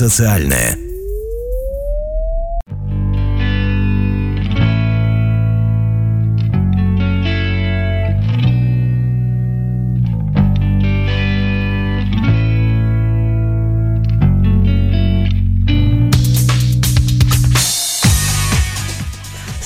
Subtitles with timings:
[0.00, 0.78] Социальное.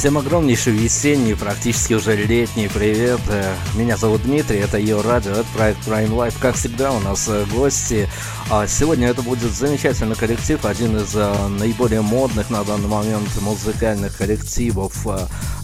[0.04, 3.20] Всем огромнейший весенний, практически уже летний привет.
[3.28, 6.34] Э, меня зовут Дмитрий, это ее радио, это проект Prime Life.
[6.38, 8.06] Как всегда у нас э, гости.
[8.50, 14.16] А сегодня это будет замечательный коллектив, один из э, наиболее модных на данный момент музыкальных
[14.16, 15.06] коллективов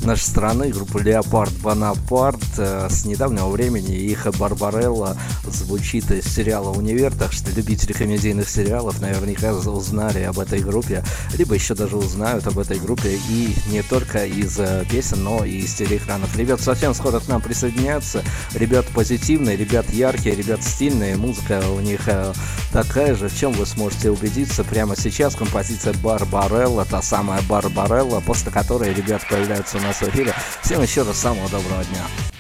[0.03, 2.41] нашей страны, группа Леопард Бонапарт.
[2.56, 9.53] С недавнего времени их Барбарелла звучит из сериала «Универ», так что любители комедийных сериалов наверняка
[9.53, 11.05] узнали об этой группе,
[11.37, 15.59] либо еще даже узнают об этой группе и не только из э, песен, но и
[15.59, 16.35] из телеэкранов.
[16.37, 18.23] Ребят совсем скоро к нам присоединяются.
[18.55, 21.17] Ребят позитивные, ребят яркие, ребят стильные.
[21.17, 22.32] Музыка у них э,
[22.72, 25.34] такая же, в чем вы сможете убедиться прямо сейчас.
[25.34, 30.34] Композиция Барбарелла, та самая Барбарелла, после которой ребят появляются у нас в эфире.
[30.62, 32.40] Всем еще раз самого доброго дня.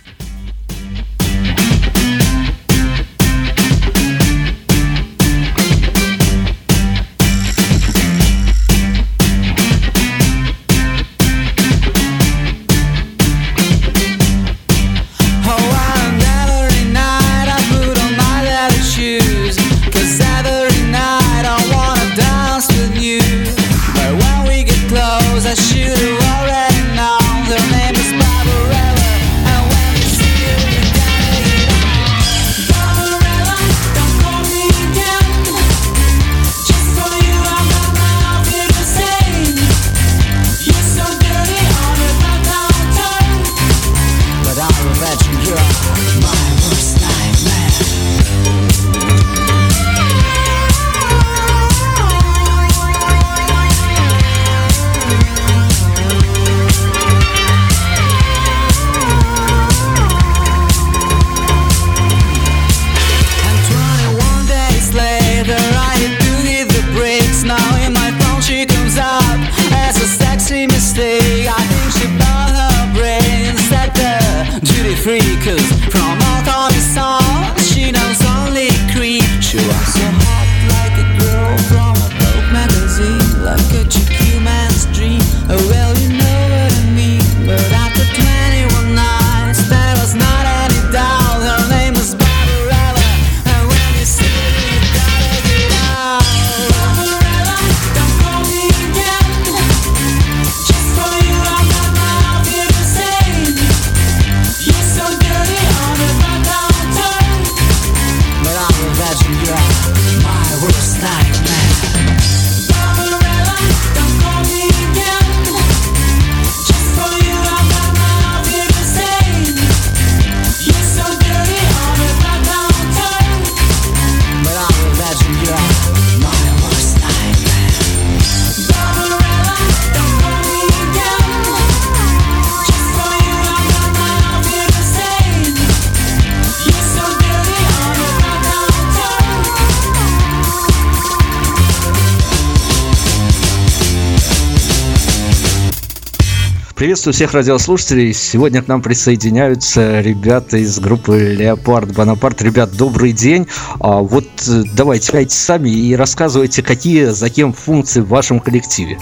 [146.80, 148.14] Приветствую всех радиослушателей.
[148.14, 152.40] Сегодня к нам присоединяются ребята из группы Леопард Бонапарт.
[152.40, 153.46] Ребят, добрый день.
[153.80, 158.98] А вот э, давайте, давайте сами и рассказывайте, какие за кем функции в вашем коллективе.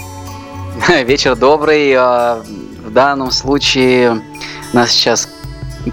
[1.05, 1.93] Вечер добрый.
[1.95, 2.43] А,
[2.85, 4.21] в данном случае
[4.73, 5.29] нас сейчас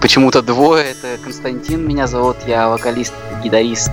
[0.01, 0.87] почему-то двое.
[0.87, 3.13] Это Константин меня зовут, я вокалист,
[3.45, 3.93] гитарист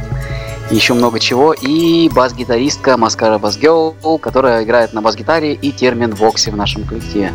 [0.71, 1.53] еще много чего.
[1.53, 7.31] И бас-гитаристка Маскара Басгел, которая играет на бас-гитаре и термин Вокси в нашем коллективе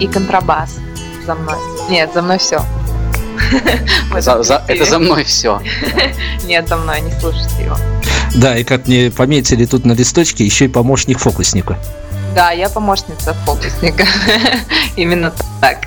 [0.00, 0.76] и контрабас
[1.26, 1.58] за мной.
[1.88, 2.62] Нет, за мной все.
[4.20, 5.62] За, за, это за мной все.
[6.44, 7.76] Нет, за мной, не слушайте его.
[8.34, 11.78] Да, и как мне пометили тут на листочке, еще и помощник фокусника.
[12.34, 14.04] Да, я помощница фокусника.
[14.96, 15.78] Именно так.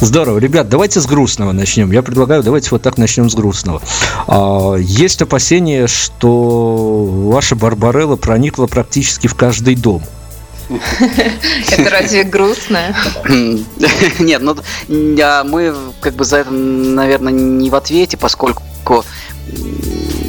[0.00, 0.38] Здорово.
[0.38, 1.90] Ребят, давайте с грустного начнем.
[1.92, 3.80] Я предлагаю, давайте вот так начнем с грустного.
[4.26, 10.02] А, есть опасение, что ваша Барбарелла проникла практически в каждый дом.
[11.70, 12.96] Это разве грустно?
[14.18, 14.56] Нет, ну
[14.88, 19.04] мы как бы за это, наверное, не в ответе, поскольку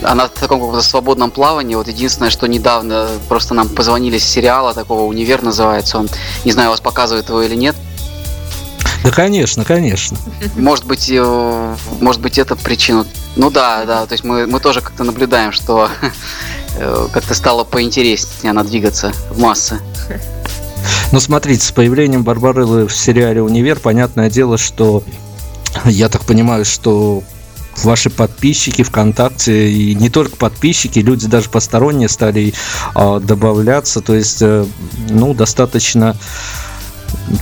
[0.04, 1.76] она в таком каком-то свободном плавании.
[1.76, 6.10] Вот единственное, что недавно просто нам позвонили с сериала такого «Универ» называется он.
[6.44, 7.76] Не знаю, вас показывают его или нет.
[9.04, 10.18] Да, конечно, конечно.
[10.56, 13.06] Может быть, э, может быть, это причина.
[13.36, 15.90] Ну да, да, то есть мы, мы тоже как-то наблюдаем, что
[17.14, 19.80] как-то стало поинтереснее она двигаться в массы.
[21.12, 25.04] Ну, смотрите, с появлением Барбареллы в сериале «Универ», понятное дело, что
[25.86, 27.24] я так понимаю, что
[27.84, 32.54] ваши подписчики ВКонтакте, и не только подписчики, люди даже посторонние стали
[32.96, 34.66] э, добавляться, то есть, э,
[35.10, 36.16] ну, достаточно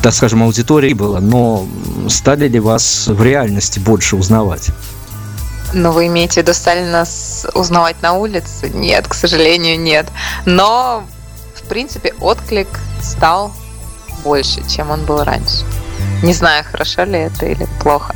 [0.01, 1.67] так скажем, аудитории было, но
[2.07, 4.69] стали ли вас в реальности больше узнавать?
[5.73, 8.69] Ну, вы имеете в виду, стали нас узнавать на улице?
[8.69, 10.05] Нет, к сожалению, нет.
[10.45, 11.03] Но,
[11.55, 12.67] в принципе, отклик
[13.01, 13.51] стал
[14.23, 15.65] больше, чем он был раньше.
[16.21, 18.15] Не знаю, хорошо ли это или плохо.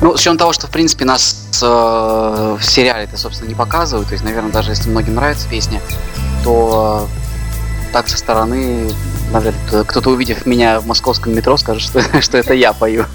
[0.00, 1.66] Ну, с учетом того, что, в принципе, нас э,
[2.60, 5.80] в сериале это, собственно, не показывают, то есть, наверное, даже если многим нравится песня,
[6.44, 9.54] то э, так со стороны, ли
[9.86, 13.06] кто-то, увидев меня в московском метро, скажет, что, что это я пою.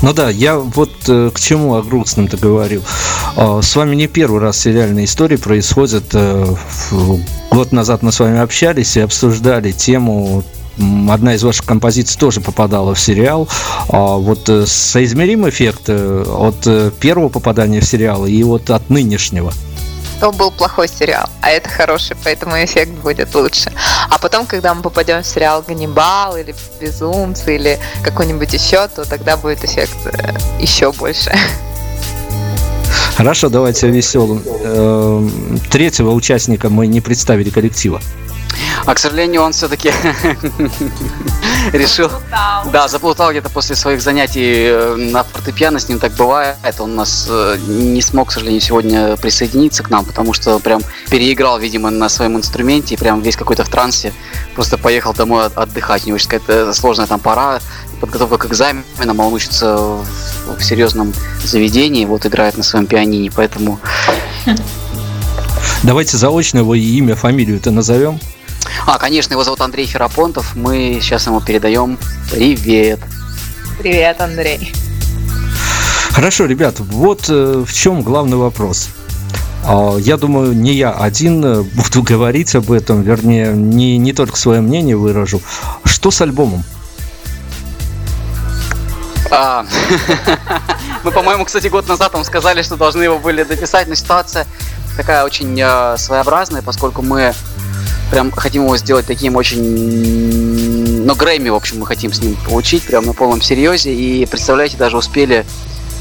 [0.00, 2.82] Ну да, я вот э, к чему о грустном-то говорил.
[3.36, 6.04] Э, с вами не первый раз сериальные истории происходят.
[6.12, 6.54] Э,
[7.50, 10.44] год назад мы с вами общались и обсуждали тему
[11.10, 13.48] одна из ваших композиций тоже попадала в сериал.
[13.88, 19.52] А вот э, соизмерим эффект э, от первого попадания в сериал и вот от нынешнего?
[20.20, 23.72] То был плохой сериал, а это хороший, поэтому эффект будет лучше.
[24.10, 29.36] А потом, когда мы попадем в сериал «Ганнибал» или «Безумцы» или какой-нибудь еще, то тогда
[29.36, 29.96] будет эффект
[30.58, 31.32] еще больше.
[33.16, 35.60] Хорошо, давайте веселым.
[35.70, 38.00] Третьего участника мы не представили коллектива.
[38.86, 39.92] А, к сожалению, он все-таки
[41.72, 42.10] решил...
[42.72, 46.56] Да, заплутал где-то после своих занятий э, на фортепиано, с ним так бывает.
[46.78, 51.58] Он нас э, не смог, к сожалению, сегодня присоединиться к нам, потому что прям переиграл,
[51.58, 54.12] видимо, на своем инструменте, и прям весь какой-то в трансе.
[54.54, 56.04] Просто поехал домой отдыхать.
[56.04, 57.60] У него какая-то сложная там пора,
[58.00, 61.12] подготовка к экзаменам, а он учится в серьезном
[61.44, 63.78] заведении, вот играет на своем пианине, поэтому...
[65.82, 68.18] Давайте заочно его имя, фамилию-то назовем.
[68.86, 70.54] А, конечно, его зовут Андрей Ферапонтов.
[70.56, 71.98] Мы сейчас ему передаем
[72.30, 73.00] привет.
[73.78, 74.72] Привет, Андрей.
[76.10, 78.88] Хорошо, ребят, вот э, в чем главный вопрос.
[79.64, 84.36] А, я думаю, не я один э, буду говорить об этом, вернее, не, не только
[84.36, 85.40] свое мнение выражу.
[85.84, 86.64] Что с альбомом?
[89.30, 89.66] А,
[91.04, 94.46] мы, по-моему, кстати, год назад вам сказали, что должны его были дописать, но ситуация
[94.96, 97.34] такая очень э, своеобразная, поскольку мы
[98.10, 101.04] прям хотим его сделать таким очень...
[101.04, 103.94] Но Грэмми, в общем, мы хотим с ним получить прям на полном серьезе.
[103.94, 105.46] И, представляете, даже успели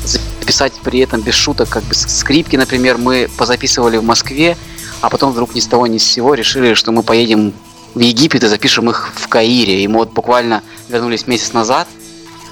[0.04, 4.58] записать при этом без шуток, как бы скрипки, например, мы позаписывали в Москве,
[5.02, 7.54] а потом вдруг ни с того ни с сего решили, что мы поедем
[7.94, 9.84] в Египет и запишем их в Каире.
[9.84, 11.88] И мы вот буквально вернулись месяц назад,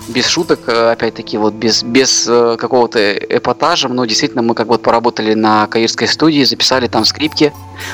[0.07, 4.81] без шуток, э, опять-таки, вот без, без э, какого-то эпатажа, но действительно мы как вот
[4.81, 7.53] поработали на каирской студии, записали там скрипки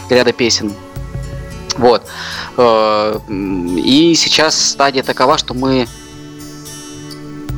[0.09, 0.73] ряда песен.
[1.81, 2.05] Вот.
[2.57, 5.87] Э, и сейчас стадия такова, что мы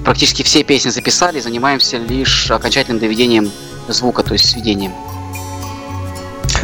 [0.06, 3.52] практически все песни записали, занимаемся лишь окончательным доведением
[3.90, 4.94] звука, то есть сведением.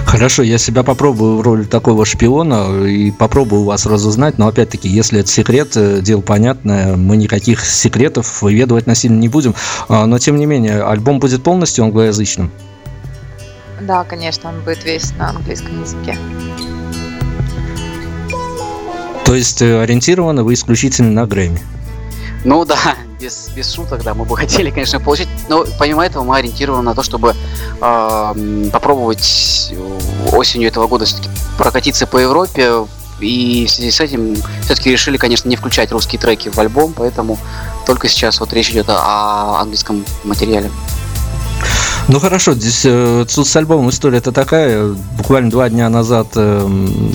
[0.06, 5.20] Хорошо, я себя попробую в роли такого шпиона и попробую вас разузнать, но опять-таки, если
[5.20, 9.54] это секрет, э, дело понятное, мы никаких секретов выведывать насильно не будем,
[9.90, 12.52] а, но тем не менее, альбом будет полностью англоязычным?
[13.82, 16.18] Да, конечно, он будет весь на английском языке.
[19.30, 21.62] То есть э, ориентированы вы исключительно на Грэмми?
[22.46, 26.36] Ну да, без, без шуток, да, мы бы хотели, конечно, получить, но помимо этого мы
[26.38, 27.36] ориентированы на то, чтобы
[27.80, 29.72] э, попробовать
[30.32, 32.88] осенью этого года все-таки прокатиться по Европе,
[33.20, 37.38] и в связи с этим все-таки решили, конечно, не включать русские треки в альбом, поэтому
[37.86, 40.72] только сейчас вот речь идет о английском материале.
[42.12, 44.96] Ну хорошо, здесь э, с альбомом история-то такая.
[45.16, 46.68] Буквально два дня назад, э,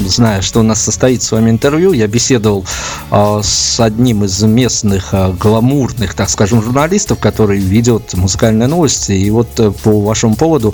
[0.06, 2.64] зная, что у нас состоит с вами интервью, я беседовал
[3.10, 9.10] э, с одним из местных э, гламурных, так скажем, журналистов, который ведет музыкальные новости.
[9.10, 10.72] И вот э, по вашему поводу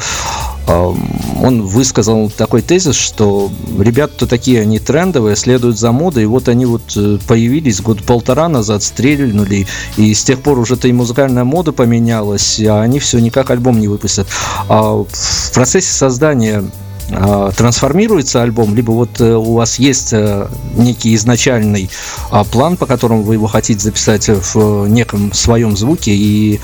[0.70, 6.66] он высказал такой тезис, что ребята такие, они трендовые, следуют за модой, и вот они
[6.66, 11.72] вот э, появились год полтора назад, стрельнули, и с тех пор уже-то и музыкальная мода
[11.72, 14.26] поменялась, а они все никак альбом не выпустят.
[14.68, 16.64] А в процессе создания
[17.12, 20.46] а, трансформируется альбом, либо вот э, у вас есть э,
[20.76, 21.90] некий изначальный
[22.30, 26.60] а, план, по которому вы его хотите записать в неком своем звуке и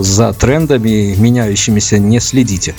[0.00, 2.74] за трендами меняющимися не следите?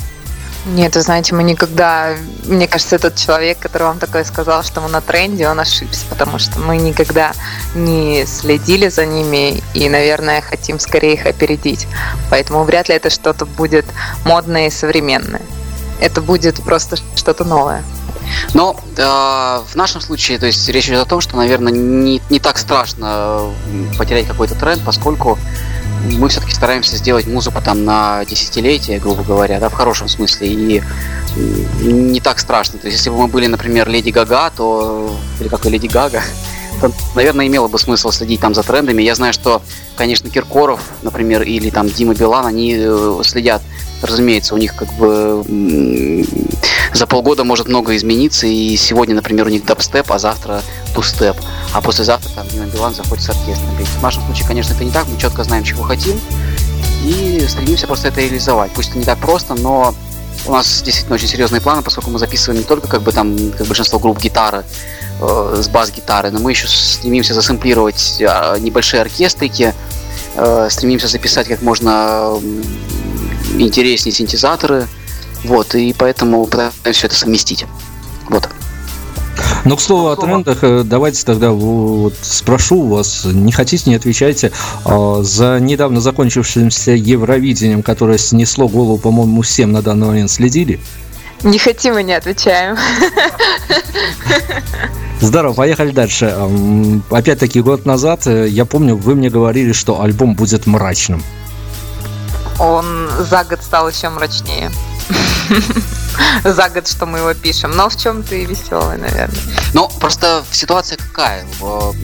[0.65, 2.15] Нет, вы знаете, мы никогда,
[2.45, 6.39] мне кажется, этот человек, который вам такое сказал, что мы на тренде, он ошибся, потому
[6.39, 7.33] что мы никогда
[7.75, 11.85] не следили за ними и, наверное, хотим скорее их опередить.
[12.29, 13.85] Поэтому вряд ли это что-то будет
[14.23, 15.41] модное и современное.
[15.99, 17.83] Это будет просто что-то новое.
[18.53, 22.39] Но э, в нашем случае, то есть речь идет о том, что, наверное, не, не
[22.39, 23.51] так страшно
[23.97, 25.37] потерять какой-то тренд, поскольку
[26.03, 30.83] мы все-таки стараемся сделать музыку там на десятилетие, грубо говоря, да, в хорошем смысле, и
[31.81, 32.79] не так страшно.
[32.79, 36.21] То есть, если бы мы были, например, Леди Гага, то, или как и Леди Гага,
[36.81, 39.01] то, наверное, имело бы смысл следить там за трендами.
[39.01, 39.61] Я знаю, что,
[39.95, 43.61] конечно, Киркоров, например, или там Дима Билан, они э, следят,
[44.01, 46.25] разумеется, у них как бы
[46.93, 50.61] за полгода может много измениться, и сегодня, например, у них дабстеп, а завтра
[50.93, 51.37] тустеп,
[51.73, 53.69] а послезавтра там Дима Билан заходит с оркестром.
[53.75, 56.19] В нашем случае, конечно, это не так, мы четко знаем, чего хотим,
[57.03, 58.71] и стремимся просто это реализовать.
[58.71, 59.93] Пусть это не так просто, но
[60.45, 63.65] у нас действительно очень серьезные планы, поскольку мы записываем не только как бы там как
[63.67, 64.63] большинство групп гитары
[65.21, 69.73] э, с бас-гитары, но мы еще стремимся засэмплировать э, небольшие оркестрики,
[70.35, 72.39] э, стремимся записать как можно
[73.57, 74.87] интереснее синтезаторы,
[75.43, 77.65] вот, и поэтому пытаемся все это совместить.
[79.65, 83.95] Ну, к слову о трендах, э, давайте тогда вот спрошу у вас, не хотите, не
[83.95, 84.51] отвечайте,
[84.83, 90.81] а, за недавно закончившимся Евровидением, которое снесло голову, по-моему, всем на данный момент следили?
[91.43, 92.77] Не хотим и не отвечаем.
[95.21, 96.35] Здорово, поехали дальше.
[97.09, 101.23] Опять-таки, год назад, э, я помню, вы мне говорили, что альбом будет мрачным.
[102.59, 104.69] Он за год стал еще мрачнее.
[106.43, 107.71] за год, что мы его пишем.
[107.71, 109.41] Но в чем-то и веселый, наверное.
[109.73, 111.45] Ну, просто ситуация какая?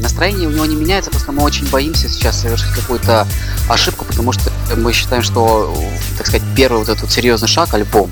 [0.02, 3.28] Настроение у него не меняется, просто мы очень боимся сейчас совершить какую-то
[3.70, 5.76] ошибку, потому что мы считаем, что,
[6.18, 8.12] так сказать, первый вот этот серьезный шаг, альбом,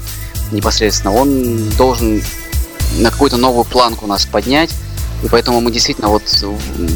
[0.52, 2.22] непосредственно, он должен
[2.98, 4.74] на какую-то новую планку нас поднять,
[5.24, 6.24] и поэтому мы действительно вот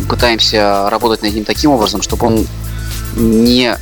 [0.08, 2.48] пытаемся работать над ним таким образом, чтобы он
[3.16, 3.78] не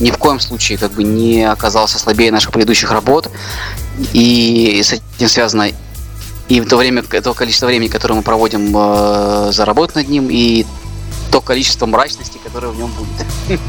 [0.00, 3.30] ни в коем случае как бы не оказался слабее наших предыдущих работ.
[4.12, 5.70] И с этим связано
[6.48, 10.66] и то время, то количество времени, которое мы проводим э, за работу над ним, и
[11.30, 13.60] то количество мрачности, которое в нем будет.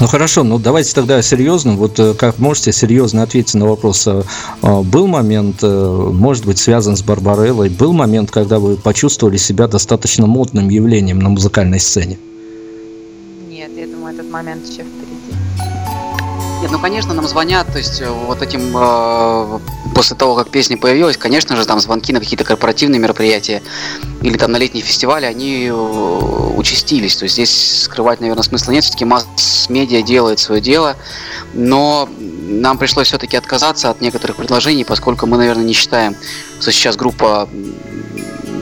[0.00, 1.72] Ну хорошо, ну давайте тогда серьезно.
[1.72, 4.06] Вот э, как можете серьезно ответить на вопрос.
[4.06, 4.22] Э,
[4.62, 10.26] э, был момент, может быть, связан с Барбареллой, был момент, когда вы почувствовали себя достаточно
[10.26, 12.16] модным явлением на музыкальной сцене?
[13.64, 15.38] Этот момент еще впереди.
[16.60, 19.60] Нет, ну конечно, нам звонят, то есть э, вот этим э,
[19.94, 23.62] после того, как песня появилась, конечно же, там звонки на какие-то корпоративные мероприятия
[24.22, 27.14] или там на летние фестивали, они э, участились.
[27.14, 28.82] То есть здесь скрывать, наверное, смысла нет.
[28.82, 30.96] Все-таки масс-медиа делает свое дело,
[31.54, 32.08] но
[32.48, 36.16] нам пришлось все-таки отказаться от некоторых предложений, поскольку мы, наверное, не считаем,
[36.60, 37.48] что сейчас группа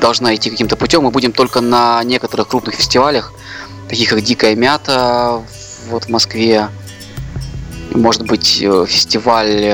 [0.03, 1.03] должна идти каким-то путем.
[1.05, 3.33] Мы будем только на некоторых крупных фестивалях,
[3.89, 5.43] таких как Дикая Мята
[5.91, 6.69] вот в Москве,
[7.95, 9.73] может быть э, фестиваль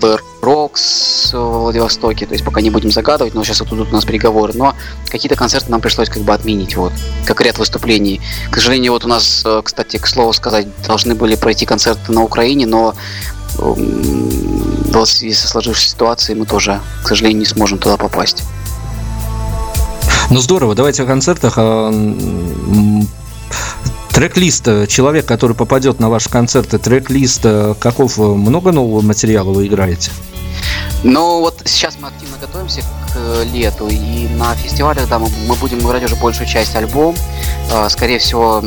[0.00, 3.92] в Рокс в Владивостоке, то есть пока не будем загадывать, но сейчас вот тут у
[3.92, 4.74] нас переговоры, но
[5.10, 6.92] какие-то концерты нам пришлось как бы отменить, вот,
[7.26, 8.20] как ряд выступлений.
[8.50, 12.22] К сожалению, вот у нас, э, кстати, к слову сказать, должны были пройти концерты на
[12.22, 12.94] Украине, но
[13.56, 18.44] в связи со сложившейся ситуацией мы тоже, к сожалению, не сможем туда попасть.
[20.30, 21.58] Ну здорово, давайте о концертах.
[24.12, 29.52] Трек-лист, э, человек, который попадет на ваши концерты, трек-лист, э, каков, э, много нового материала
[29.52, 30.10] вы играете?
[31.04, 32.80] Ну, вот сейчас мы активно готовимся
[33.12, 37.14] к лету, и на фестивалях, да, мы, мы будем играть уже большую часть альбом.
[37.88, 38.60] Скорее всего,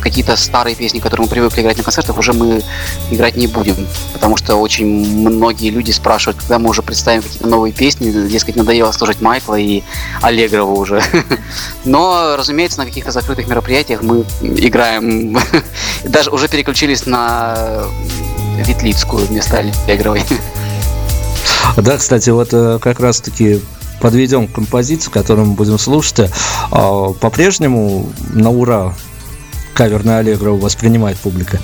[0.00, 2.62] какие-то старые песни, которые мы привыкли играть на концертах, уже мы
[3.10, 3.76] играть не будем,
[4.12, 8.92] потому что очень многие люди спрашивают, когда мы уже представим какие-то новые песни, дескать, надоело
[8.92, 9.82] слушать Майкла и
[10.22, 11.02] Аллегрова уже.
[11.84, 15.38] Но, разумеется, на каких-то закрытых мероприятиях мы играем,
[16.04, 17.84] даже уже переключились на
[18.56, 20.24] Ветлицкую вместо Аллегровой.
[21.76, 23.60] Да, кстати, вот э, как раз-таки
[24.00, 26.30] подведем к композиции, которую мы будем слушать.
[26.70, 28.94] А, по-прежнему на ура
[29.80, 31.58] кавер на Аллегро воспринимает публика?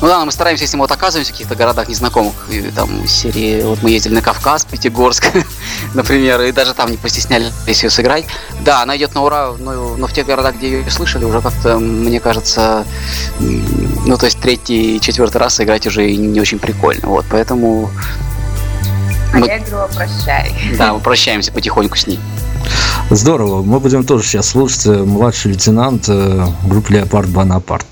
[0.00, 3.62] Ну да, мы стараемся, если мы вот оказываемся в каких-то городах незнакомых, и, там серии,
[3.62, 5.26] вот мы ездили на Кавказ, Пятигорск,
[5.94, 8.24] например, и даже там не постеснялись ее сыграть.
[8.64, 11.78] Да, она идет на ура, но, но в тех городах, где ее слышали, уже как-то,
[11.78, 12.84] мне кажется,
[13.38, 17.92] ну то есть третий, четвертый раз играть уже не очень прикольно, вот, поэтому...
[19.32, 20.52] Аллегро, прощай.
[20.76, 22.18] Да, мы прощаемся потихоньку с ней.
[23.10, 23.62] Здорово.
[23.62, 27.86] Мы будем тоже сейчас слушать э, младший лейтенант э, группы Леопард Бонапарт.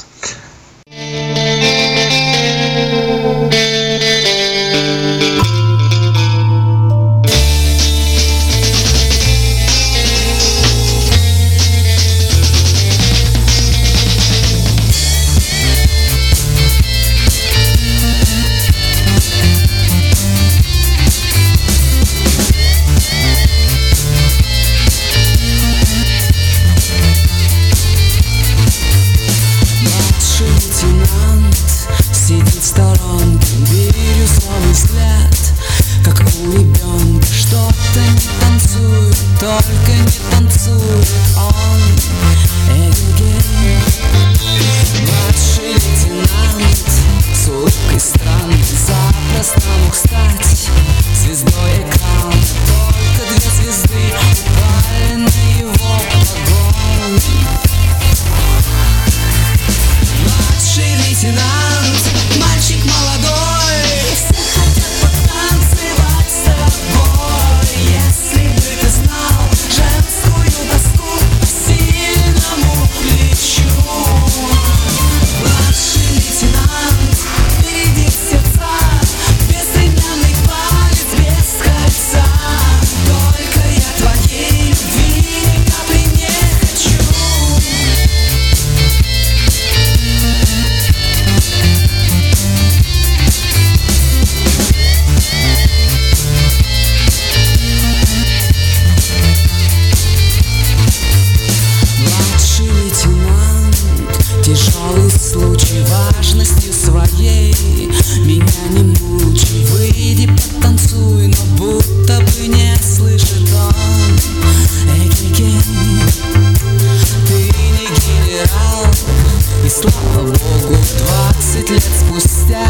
[119.65, 122.67] И слава богу, двадцать лет спустя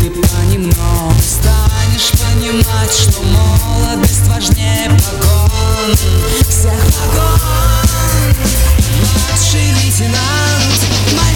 [0.00, 5.94] Ты понемногу станешь понимать Что молодость важнее погон.
[6.48, 7.40] Всех погон.
[8.98, 10.80] Младший лейтенант,
[11.12, 11.35] мальчик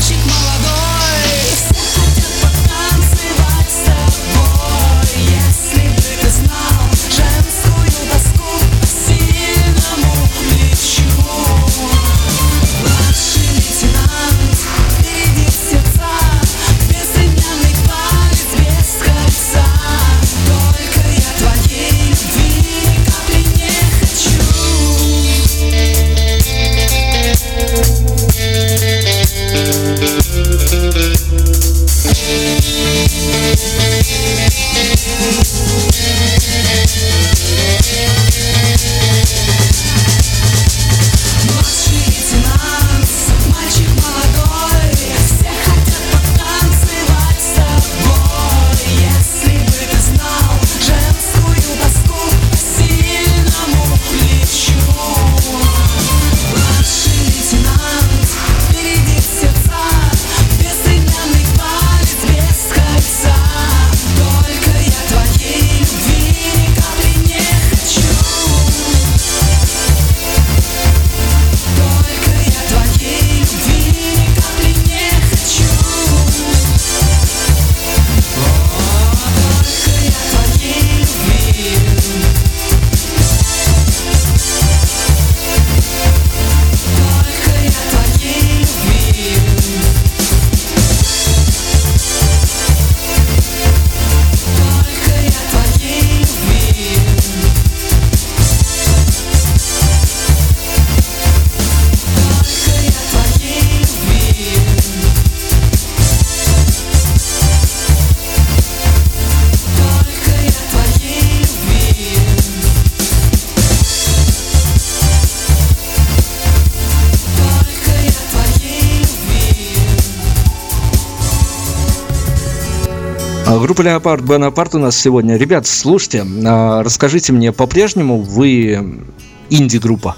[123.71, 125.37] Группа Леопард Бонапарт у нас сегодня.
[125.37, 129.05] Ребят, слушайте, а, расскажите мне, по-прежнему вы
[129.49, 130.17] инди-группа?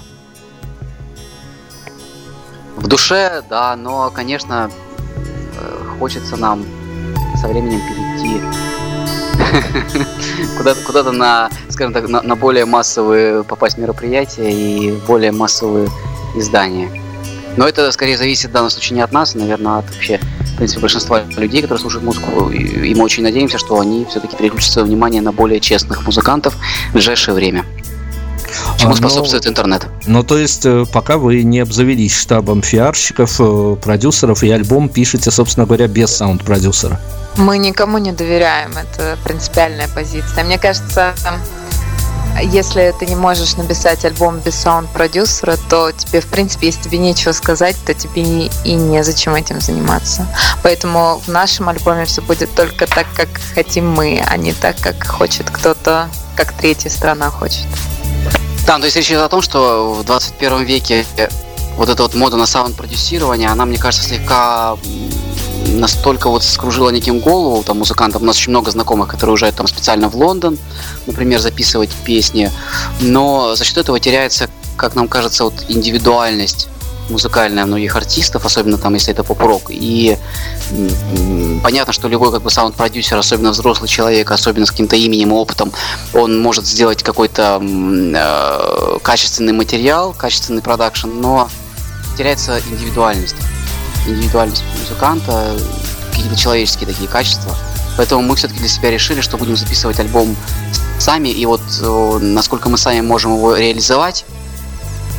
[2.77, 4.71] В душе, да, но, конечно,
[5.55, 6.65] э, хочется нам
[7.39, 8.41] со временем перейти
[10.57, 15.89] куда-то куда на, скажем так, на, на более массовые попасть мероприятия и более массовые
[16.35, 16.89] издания.
[17.55, 20.19] Но это скорее зависит в данном случае не от нас, наверное, от вообще,
[20.53, 22.49] в принципе, большинства людей, которые слушают музыку.
[22.49, 26.55] И, мы очень надеемся, что они все-таки переключат свое внимание на более честных музыкантов
[26.89, 27.65] в ближайшее время.
[28.77, 29.87] Чему А, но- способствует интернет.
[30.05, 35.31] Ну, то есть, э, пока вы не обзавелись штабом пиарщиков, э, продюсеров, и альбом пишете,
[35.31, 36.99] собственно говоря, без саунд-продюсера.
[37.37, 40.43] Мы никому не доверяем, это принципиальная позиция.
[40.43, 41.13] Мне кажется,
[42.41, 47.31] если ты не можешь написать альбом без саунд-продюсера, то тебе, в принципе, если тебе нечего
[47.31, 50.25] сказать, то тебе и, и незачем этим заниматься.
[50.63, 55.05] Поэтому в нашем альбоме все будет только так, как хотим мы, а не так, как
[55.05, 57.65] хочет кто-то, как третья страна хочет.
[58.65, 61.05] Да, то есть речь идет о том, что в 21 веке
[61.77, 64.77] вот эта вот мода на саунд-продюсирование, она, мне кажется, слегка
[65.73, 68.23] настолько вот скружила неким голову там музыкантам.
[68.23, 70.57] У нас очень много знакомых, которые уезжают там специально в Лондон,
[71.07, 72.51] например, записывать песни.
[73.01, 76.67] Но за счет этого теряется, как нам кажется, вот индивидуальность
[77.09, 79.63] музыкальная многих артистов, особенно там, если это поп-рок.
[79.69, 80.17] И
[81.61, 85.71] понятно, что любой как бы саунд-продюсер, особенно взрослый человек, особенно с каким-то именем опытом,
[86.13, 91.49] он может сделать какой-то э, качественный материал, качественный продакшн, но
[92.17, 93.35] теряется индивидуальность.
[94.07, 95.55] Индивидуальность музыканта,
[96.11, 97.55] какие-то человеческие такие качества.
[97.97, 100.35] Поэтому мы все-таки для себя решили, что будем записывать альбом
[100.99, 104.25] сами, и вот э, насколько мы сами можем его реализовать,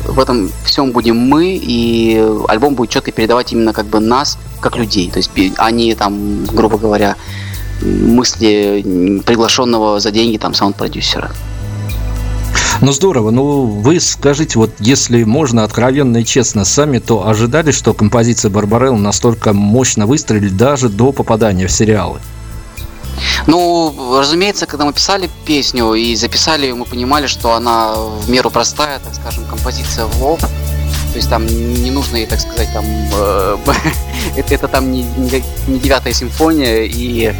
[0.03, 4.75] в этом всем будем мы, и альбом будет четко передавать именно как бы нас, как
[4.75, 5.09] людей.
[5.09, 7.15] То есть, бе- а там, грубо говоря,
[7.81, 11.31] мысли приглашенного за деньги там саунд-продюсера.
[12.81, 17.93] Ну здорово, ну вы скажите, вот если можно откровенно и честно, сами то ожидали, что
[17.93, 22.19] композиция Барбарелла настолько мощно выстрелит даже до попадания в сериалы?
[23.47, 28.49] Ну, разумеется, когда мы писали песню и записали, ее, мы понимали, что она в меру
[28.49, 30.39] простая, так скажем, композиция в лоб.
[30.39, 33.57] То есть там не нужно так сказать, там э,
[34.35, 35.05] это, это там не
[35.67, 37.33] девятая симфония и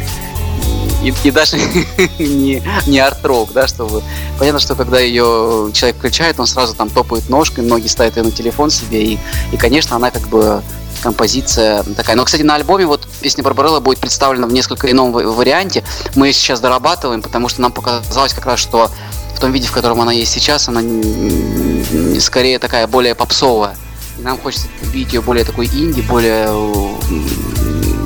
[1.02, 1.56] и, и даже
[2.18, 4.02] не, не арт-рок, да, чтобы...
[4.38, 8.32] Понятно, что когда ее человек включает, он сразу там топает ножкой, многие ставят ее на
[8.32, 9.18] телефон себе, и,
[9.52, 10.62] и конечно, она как бы
[11.02, 12.16] композиция такая.
[12.16, 15.84] Но, кстати, на альбоме вот песня Барбарелла будет представлена в несколько ином ва- варианте.
[16.14, 18.90] Мы ее сейчас дорабатываем, потому что нам показалось как раз, что
[19.34, 20.80] в том виде, в котором она есть сейчас, она
[22.20, 23.76] скорее такая более попсовая.
[24.18, 26.48] И нам хочется видеть ее более такой инди, более,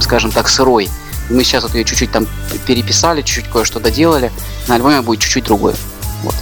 [0.00, 0.90] скажем так, сырой.
[1.30, 2.26] Мы сейчас вот ее чуть-чуть там
[2.66, 4.30] переписали, чуть-чуть кое-что доделали.
[4.68, 5.74] На альбоме будет чуть-чуть другой.
[6.22, 6.34] Вот.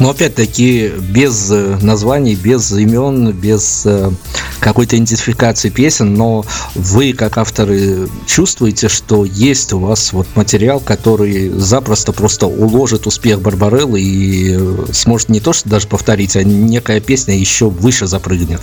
[0.00, 4.10] Но опять-таки без э, названий, без имен, без э,
[4.58, 11.48] какой-то идентификации песен, но вы, как авторы, чувствуете, что есть у вас вот материал, который
[11.50, 17.00] запросто просто уложит успех Барбареллы и э, сможет не то, что даже повторить, а некая
[17.00, 18.62] песня еще выше запрыгнет.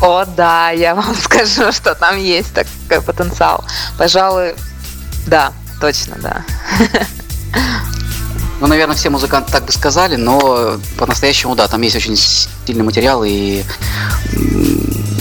[0.00, 3.64] О, да, я вам скажу, что там есть такой потенциал.
[3.96, 4.54] Пожалуй,
[5.26, 6.44] да, точно, да.
[8.60, 13.22] Ну, наверное, все музыканты так бы сказали, но по-настоящему, да, там есть очень сильный материал,
[13.24, 13.62] и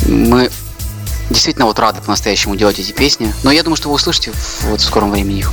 [0.07, 0.49] мы
[1.29, 3.31] действительно вот рады по-настоящему делать эти песни.
[3.43, 5.51] Но я думаю, что вы услышите в, вот в скором времени их.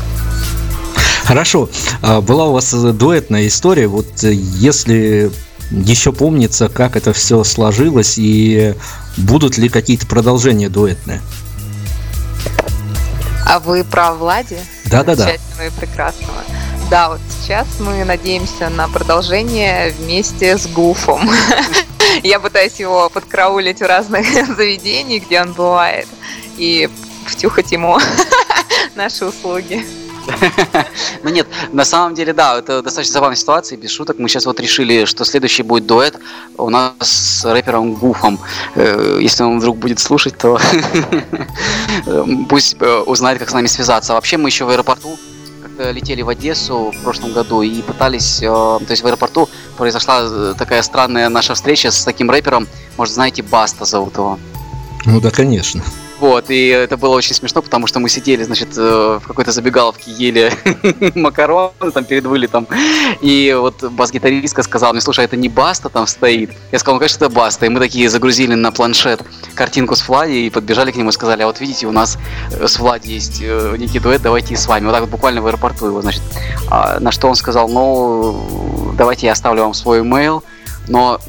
[1.25, 1.69] Хорошо,
[2.03, 5.31] А, была у вас э, дуэтная история, вот э, если
[5.83, 8.75] еще помнится, как это все сложилось и
[9.17, 11.21] будут ли какие-то продолжения дуэтные?
[13.47, 14.59] А вы про Влади?
[14.87, 15.25] Да-да-да.
[15.25, 16.45] Замечательного и прекрасного.
[16.91, 21.31] Да, вот сейчас мы надеемся на продолжение вместе с Гуфом.
[22.23, 26.07] Я пытаюсь его подкраулить в разных заведениях, где он бывает,
[26.57, 26.89] и
[27.27, 27.99] втюхать ему
[28.95, 29.85] наши услуги.
[31.23, 34.19] Ну нет, на самом деле, да, это достаточно забавная ситуация, без шуток.
[34.19, 36.19] Мы сейчас вот решили, что следующий будет дуэт
[36.57, 38.39] у нас с рэпером Гуфом.
[38.75, 40.59] Э, Если он вдруг будет слушать, то
[42.49, 44.13] пусть э, узнает, как с нами связаться.
[44.13, 45.19] Вообще мы еще в аэропорту
[45.79, 50.83] летели в Одессу в прошлом году и пытались, э, то есть в аэропорту произошла такая
[50.83, 54.39] странная наша встреча с таким рэпером, может знаете, Баста зовут его.
[55.05, 55.83] Ну да, конечно.
[56.21, 60.13] Вот, и это было очень смешно, потому что мы сидели, значит, э, в какой-то забегаловке,
[60.13, 60.53] ели
[61.19, 62.69] макароны там перед вылетом,
[63.21, 66.51] и вот бас-гитаристка сказала мне, слушай, а это не Баста там стоит?
[66.71, 69.23] Я сказал, ну, конечно, это Баста, и мы такие загрузили на планшет
[69.55, 72.17] картинку с Влади и подбежали к нему и сказали, а вот видите, у нас
[72.53, 74.87] э, с Влади есть э, некий дуэт, давайте и с вами.
[74.87, 76.23] Вот так вот буквально в аэропорту его, значит.
[76.71, 80.45] А, на что он сказал, ну, давайте я оставлю вам свой имейл,
[80.89, 81.21] но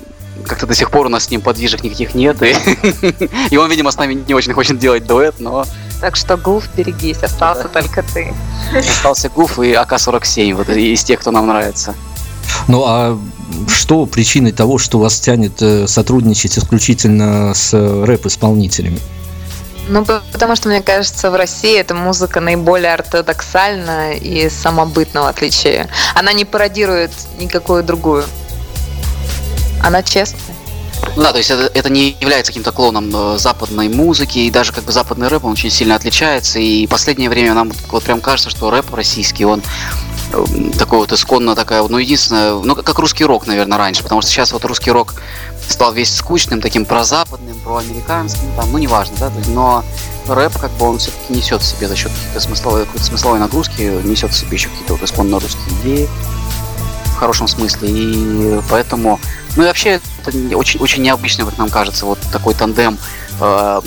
[0.43, 2.55] как-то до сих пор у нас с ним подвижек никаких нет, и,
[3.49, 5.65] и он, видимо, с нами не очень хочет делать дуэт, но
[6.01, 8.33] Так что Гуф, берегись, остался только ты.
[8.77, 11.95] остался Гуф и АК-47, вот из тех, кто нам нравится.
[12.67, 13.19] Ну а
[13.67, 18.99] что причиной того, что вас тянет э, сотрудничать исключительно с э, рэп-исполнителями?
[19.87, 25.87] Ну, потому что, мне кажется, в России эта музыка наиболее ортодоксальна и самобытна, в отличие.
[26.15, 28.25] Она не пародирует никакую другую.
[29.85, 30.41] Она честная.
[31.15, 34.83] Да, то есть это, это не является каким-то клоном э, западной музыки, и даже как
[34.83, 38.49] бы западный рэп, он очень сильно отличается, и в последнее время нам вот прям кажется,
[38.49, 39.61] что рэп российский, он
[40.33, 40.43] э,
[40.79, 44.51] такой вот исконно такая, ну единственное, ну как русский рок, наверное, раньше, потому что сейчас
[44.53, 45.13] вот русский рок
[45.69, 49.85] стал весь скучным, таким прозападным, проамериканским, там, ну неважно, да, есть, но
[50.27, 54.01] рэп как бы он все-таки несет в себе за счет каких-то смысловой, какой-то смысловой нагрузки,
[54.03, 56.09] несет в себе еще какие-то вот исконно русские идеи
[57.15, 59.19] в хорошем смысле, и поэтому,
[59.55, 62.97] ну и вообще это очень, очень необычно, как нам кажется, вот такой тандем
[63.39, 63.81] э,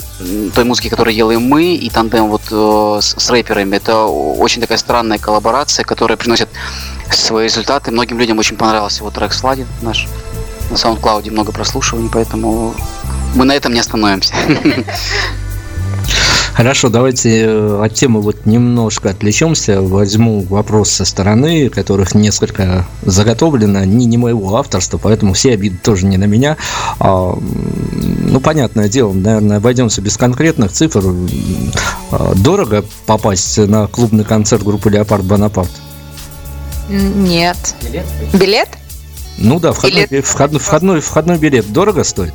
[0.55, 3.75] той музыки, которую делаем мы, и тандем вот э, с, с рэперами.
[3.75, 6.49] Это очень такая странная коллаборация, которая приносит
[7.11, 7.91] свои результаты.
[7.91, 10.07] Многим людям очень понравился вот трек Сладин наш
[10.71, 12.73] на SoundCloud, много прослушиваний, поэтому
[13.35, 14.33] мы на этом не остановимся.
[16.59, 19.81] Хорошо, давайте э, от темы вот немножко отвлечемся.
[19.81, 26.05] Возьму вопрос со стороны, которых несколько заготовлено, не, не моего авторства, поэтому все обиды тоже
[26.05, 26.57] не на меня.
[26.99, 31.01] А, ну, понятное дело, наверное, обойдемся без конкретных цифр.
[32.11, 35.71] А, Дорого попасть на клубный концерт группы Леопард Бонапарт?
[36.89, 37.73] Нет.
[38.33, 38.67] Билет?
[39.37, 42.33] Ну да, входной, Или- входной, входной, входной билет дорого стоит?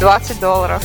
[0.00, 0.82] 20 долларов.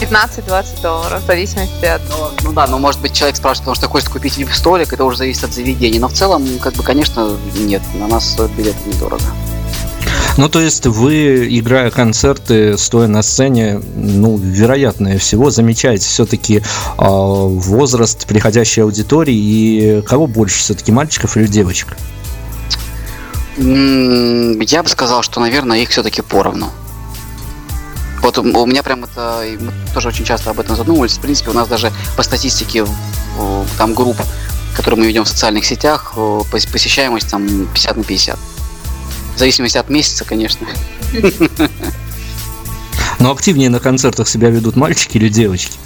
[0.00, 2.00] 15-20 долларов, в зависимости от...
[2.08, 5.18] Ну, ну да, но может быть человек спрашивает, потому что хочет купить вип-столик, это уже
[5.18, 6.00] зависит от заведения.
[6.00, 9.22] Но в целом, как бы, конечно, нет, на нас стоит билет недорого.
[10.38, 16.62] Ну, то есть вы, играя концерты, стоя на сцене, ну, вероятнее всего, замечаете все-таки
[16.98, 21.96] возраст приходящей аудитории и кого больше все-таки, мальчиков или девочек?
[23.58, 26.70] Я бы сказал, что, наверное, их все-таки поровну.
[28.26, 31.16] Вот у меня прям это, мы тоже очень часто об этом задумывались.
[31.16, 32.84] В принципе, у нас даже по статистике
[33.78, 34.16] там групп,
[34.74, 36.18] которые мы ведем в социальных сетях, э,
[36.50, 38.36] пос- посещаемость там 50 на 50.
[39.36, 40.66] В зависимости от месяца, конечно.
[43.20, 45.78] Но активнее на концертах себя ведут мальчики или девочки?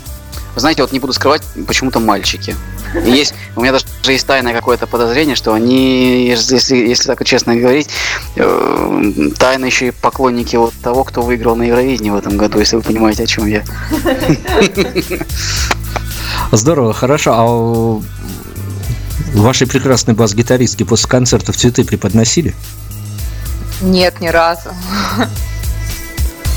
[0.54, 2.56] Вы знаете, вот не буду скрывать, почему-то мальчики.
[3.04, 7.56] И есть, у меня даже есть тайное какое-то подозрение, что они, если, если так честно
[7.56, 7.88] говорить,
[8.36, 12.76] э, тайно еще и поклонники вот того, кто выиграл на Евровидении в этом году, если
[12.76, 13.64] вы понимаете, о чем я.
[16.52, 17.32] Здорово, хорошо.
[17.34, 22.54] А вашей прекрасной бас-гитаристки после концертов цветы преподносили?
[23.82, 24.70] Нет, ни разу.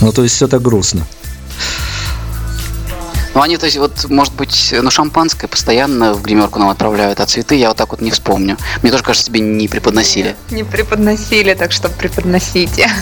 [0.02, 1.06] Ну, то есть все так грустно.
[3.34, 7.26] Ну, они, то есть, вот, может быть, ну, шампанское постоянно в гримерку нам отправляют, а
[7.26, 8.58] цветы я вот так вот не вспомню.
[8.84, 10.36] Мне тоже, кажется, тебе не преподносили.
[10.52, 12.90] Не преподносили, так что преподносите.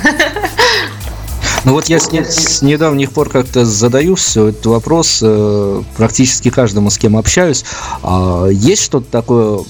[1.63, 6.49] Ну вот я с, не- с недавних пор как-то задаю все этот вопрос э, практически
[6.49, 7.65] каждому, с кем общаюсь.
[8.01, 9.63] А есть что-то такое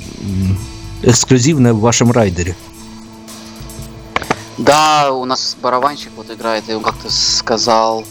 [1.02, 2.56] эксклюзивное в вашем райдере?
[4.58, 8.06] Да, у нас барабанщик вот играет, и он как-то сказал,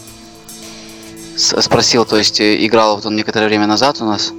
[1.37, 4.33] спросил, то есть э, играл вот он некоторое время назад у нас,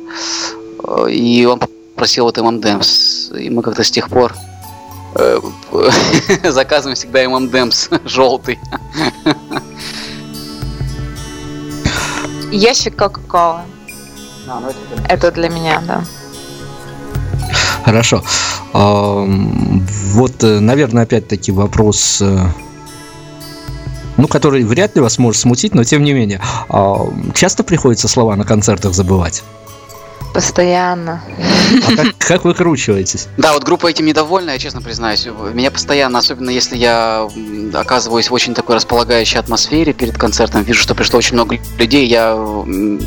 [0.85, 4.35] э, и он попросил вот M&M's, и мы как-то с тех пор
[5.15, 5.41] э,
[6.51, 8.59] заказываем всегда M&M's желтый.
[12.51, 13.61] Ящик Кока-Колы.
[15.09, 16.05] Это для меня, да.
[17.85, 18.23] Хорошо.
[18.73, 22.23] Вот, наверное, опять-таки вопрос,
[24.17, 26.41] ну, который вряд ли вас может смутить, но тем не менее.
[26.69, 29.43] А, часто приходится слова на концертах забывать?
[30.33, 31.23] Постоянно.
[31.89, 33.27] А как, как выкручиваетесь?
[33.37, 35.27] Да, вот группа этим недовольна, я честно признаюсь.
[35.53, 37.29] Меня постоянно, особенно если я
[37.75, 42.35] оказываюсь в очень такой располагающей атмосфере перед концертом, вижу, что пришло очень много людей, я
[42.37, 43.03] умудряюсь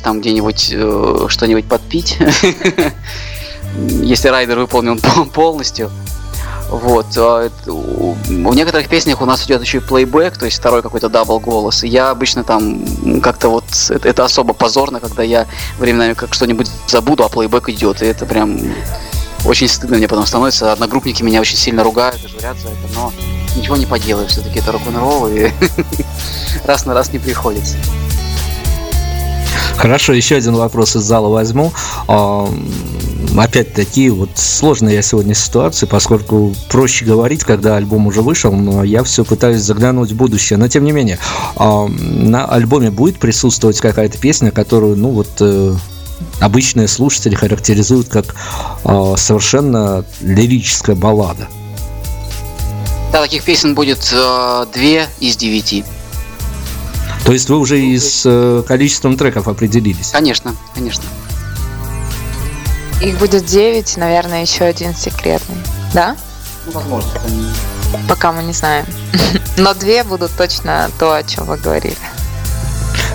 [0.00, 2.16] там где-нибудь э, что-нибудь подпить,
[4.02, 5.90] если райдер выполнен пол- полностью.
[6.70, 7.06] Вот.
[7.16, 11.40] а В некоторых песнях у нас идет еще и плейбэк, то есть второй какой-то double
[11.40, 11.82] голос.
[11.82, 15.46] Я обычно там как-то вот это, это особо позорно, когда я
[15.78, 18.02] временами как что-нибудь забуду, а плейбэк идет.
[18.02, 18.58] И это прям
[19.44, 20.72] очень стыдно мне потом становится.
[20.72, 23.12] Одногруппники меня очень сильно ругают и журят за это, но
[23.56, 25.50] ничего не поделаю, все-таки это рок-н-ролл, и
[26.64, 27.76] раз на раз не приходится.
[29.76, 31.72] Хорошо, еще один вопрос из зала возьму.
[33.28, 38.82] М, Опять-таки, вот сложная я сегодня ситуация, поскольку проще говорить, когда альбом уже вышел, но
[38.84, 40.58] я все пытаюсь заглянуть в будущее.
[40.58, 41.18] Но тем не менее,
[41.56, 45.74] а, на альбоме будет присутствовать какая-то песня, которую, ну вот, э,
[46.40, 48.34] обычные слушатели характеризуют как
[48.84, 51.48] а, совершенно лирическая баллада.
[53.12, 55.84] Да, таких песен будет э, две из девяти.
[57.24, 60.10] То есть вы уже и с э, количеством треков определились.
[60.10, 61.04] Конечно, конечно.
[63.00, 65.56] Их будет 9, наверное, еще один секретный.
[65.94, 66.16] Да?
[66.66, 67.10] Ну, возможно.
[68.08, 68.84] Пока мы не знаем.
[69.56, 71.96] Но две будут точно то, о чем вы говорили.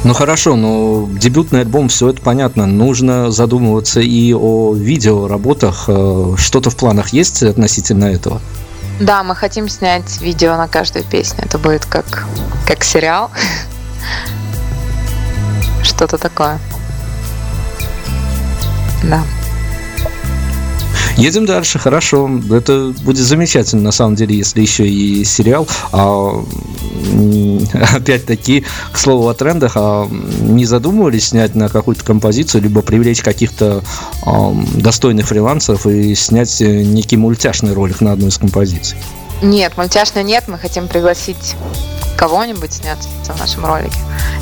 [0.04, 2.68] Ну хорошо, но дебютный альбом, все это понятно.
[2.68, 5.86] Нужно задумываться и о видеоработах.
[5.88, 8.40] Э, Что-то в планах есть относительно этого?
[9.00, 11.46] Да, мы хотим снять видео на каждую песню.
[11.46, 12.28] Это будет как,
[12.68, 13.32] как сериал.
[15.84, 16.60] Что-то такое.
[19.04, 19.24] Да.
[21.18, 22.30] Едем дальше, хорошо.
[22.52, 25.68] Это будет замечательно, на самом деле, если еще и сериал.
[25.92, 26.44] А,
[27.96, 33.82] опять-таки, к слову о трендах, а не задумывались снять на какую-то композицию, либо привлечь каких-то
[34.26, 38.98] а, достойных фрилансеров и снять некий мультяшный ролик на одну из композиций?
[39.42, 41.56] Нет, мультяшный нет, мы хотим пригласить
[42.18, 43.98] кого-нибудь сняться в нашем ролике.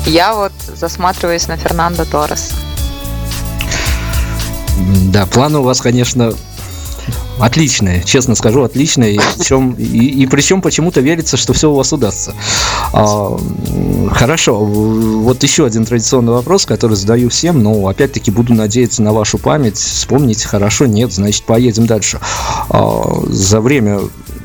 [0.06, 2.54] Я вот засматриваюсь на Фернандо Торреса.
[5.12, 6.32] Да, планы у вас, конечно,
[7.38, 9.14] отличные, честно скажу, отличные.
[9.14, 12.34] И причем, и, и причем почему-то верится, что все у вас удастся.
[12.92, 13.38] А,
[14.12, 19.38] хорошо, вот еще один традиционный вопрос, который задаю всем, но опять-таки буду надеяться на вашу
[19.38, 19.76] память.
[19.76, 22.20] Вспомните, хорошо, нет, значит, поедем дальше.
[22.70, 24.00] А, за время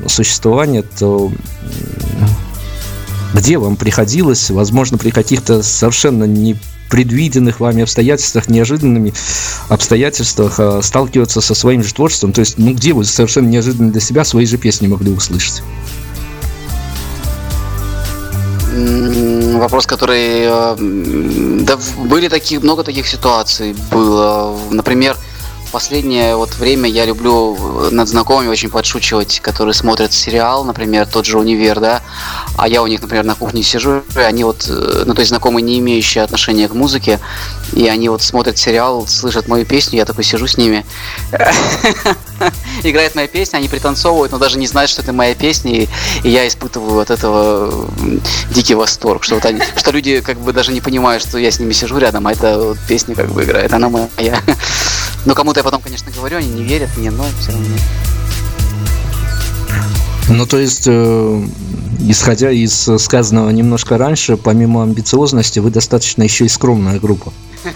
[0.06, 1.30] существования, то
[3.34, 6.56] где вам приходилось, возможно, при каких-то совершенно не
[6.90, 9.14] предвиденных вами обстоятельствах, неожиданными
[9.68, 12.32] обстоятельствах э, сталкиваться со своим же творчеством?
[12.32, 15.62] То есть, ну, где вы совершенно неожиданно для себя свои же песни могли услышать?
[18.72, 20.42] Вопрос, который...
[20.42, 20.76] Э,
[21.64, 24.56] да, были такие, много таких ситуаций было.
[24.70, 25.16] Например,
[25.70, 31.26] последнее вот время я люблю э, над знакомыми очень подшучивать, которые смотрят сериал, например, тот
[31.26, 32.02] же «Универ», да,
[32.56, 35.30] а я у них, например, на кухне сижу, и они вот, э, ну, то есть
[35.30, 37.20] знакомые, не имеющие отношения к музыке,
[37.72, 40.84] и они вот смотрят сериал, слышат мою песню, я такой сижу с ними,
[42.82, 45.88] играет моя песня, они пританцовывают, но даже не знают, что это моя песня, и,
[46.22, 47.88] я испытываю от этого
[48.50, 51.58] дикий восторг, что вот они, что люди как бы даже не понимают, что я с
[51.58, 54.40] ними сижу рядом, а эта вот песня как бы играет, она моя.
[55.26, 57.66] Ну, кому-то я потом, конечно, говорю, они не верят мне, но все равно.
[60.30, 61.44] Ну, то есть, э,
[62.00, 67.32] исходя из сказанного немножко раньше, помимо амбициозности, вы достаточно еще и скромная группа.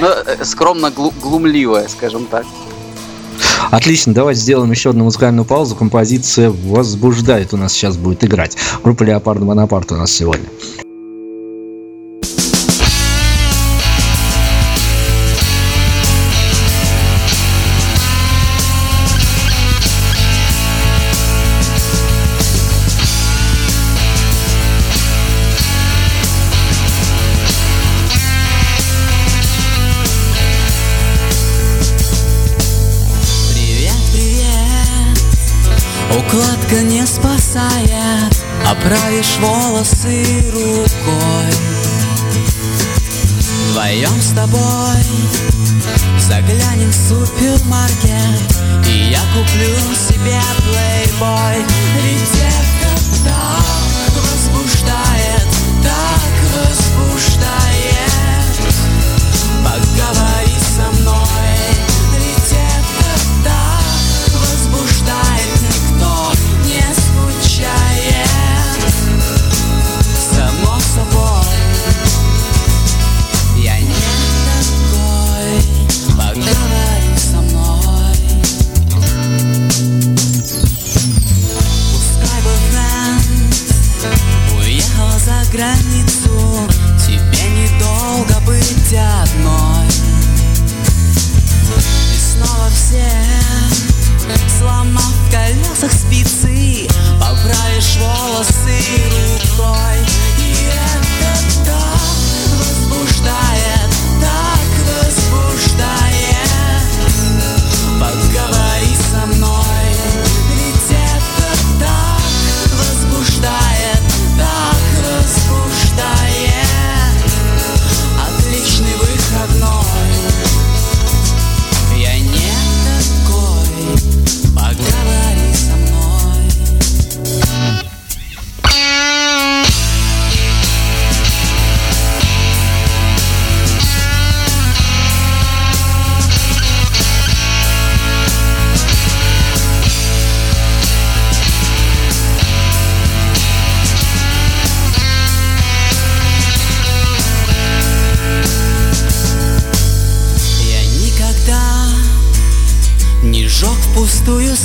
[0.00, 2.44] Ну, э, скромно глумливая, скажем так.
[3.70, 5.76] Отлично, давайте сделаем еще одну музыкальную паузу.
[5.76, 8.56] Композиция «Возбуждает» у нас сейчас будет играть.
[8.82, 10.46] Группа «Леопард Монопарт» у нас сегодня.
[37.54, 41.50] Спасает Оправишь волосы рукой.
[43.70, 45.02] Вдвоем с тобой
[46.18, 51.64] Заглянем в супермаркет И я куплю себе плейбой.
[52.02, 55.48] Ведь это так возбуждает
[55.82, 57.54] Так возбуждает.
[59.62, 60.33] Поговори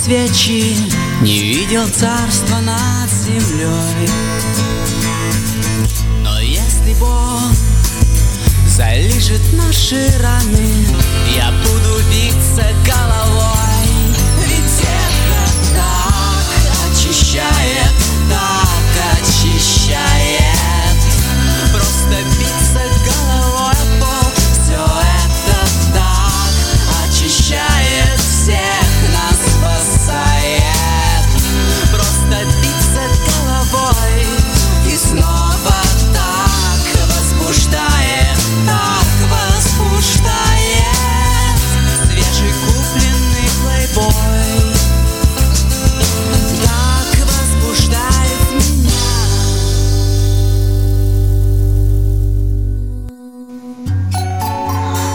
[0.10, 0.76] свечи,
[1.22, 2.60] не видел царства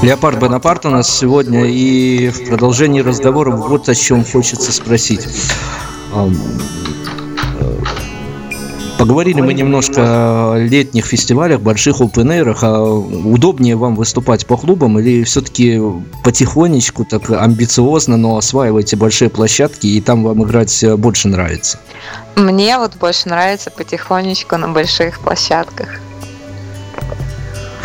[0.05, 5.27] Леопард Бонапарт у нас сегодня, и в продолжении разговора вот о чем хочется спросить.
[6.13, 6.29] Э,
[8.99, 12.31] Поговорили мы немножко о летних фестивалях, больших опен
[12.63, 15.81] а удобнее вам выступать по клубам или все-таки
[16.23, 21.81] потихонечку, так амбициозно, но осваиваете большие площадки и там вам играть больше нравится?
[22.37, 25.89] Мне вот больше нравится потихонечку на больших площадках.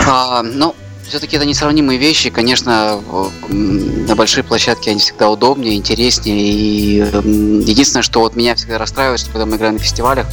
[0.06, 0.76] А, ну,
[1.10, 2.30] все-таки это несравнимые вещи.
[2.30, 3.02] Конечно,
[3.50, 6.40] на большой площадке они всегда удобнее, интереснее.
[6.40, 6.96] И
[7.66, 10.28] единственное, что вот меня всегда расстраивает, что когда мы играем на фестивалях,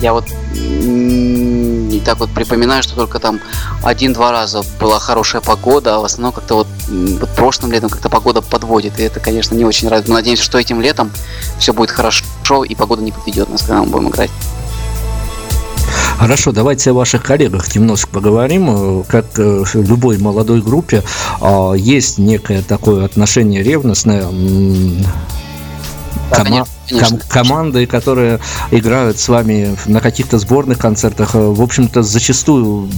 [0.00, 3.40] я вот не так вот припоминаю, что только там
[3.84, 8.42] один-два раза была хорошая погода, а в основном как-то вот, вот прошлым летом как-то погода
[8.42, 8.98] подводит.
[8.98, 10.08] И это, конечно, не очень радует.
[10.08, 11.12] Мы надеемся, что этим летом
[11.58, 12.24] все будет хорошо
[12.64, 14.30] и погода не подведет нас, когда мы будем играть.
[16.22, 19.00] Хорошо, давайте о ваших коллегах немножко поговорим.
[19.00, 21.02] Э, Как э, в любой молодой группе
[21.40, 24.26] а, есть некое такое отношение ревностное.
[26.30, 28.38] кома- ком- команды, которые
[28.70, 32.88] играют с вами на каких-то сборных концертах, э, в общем-то, зачастую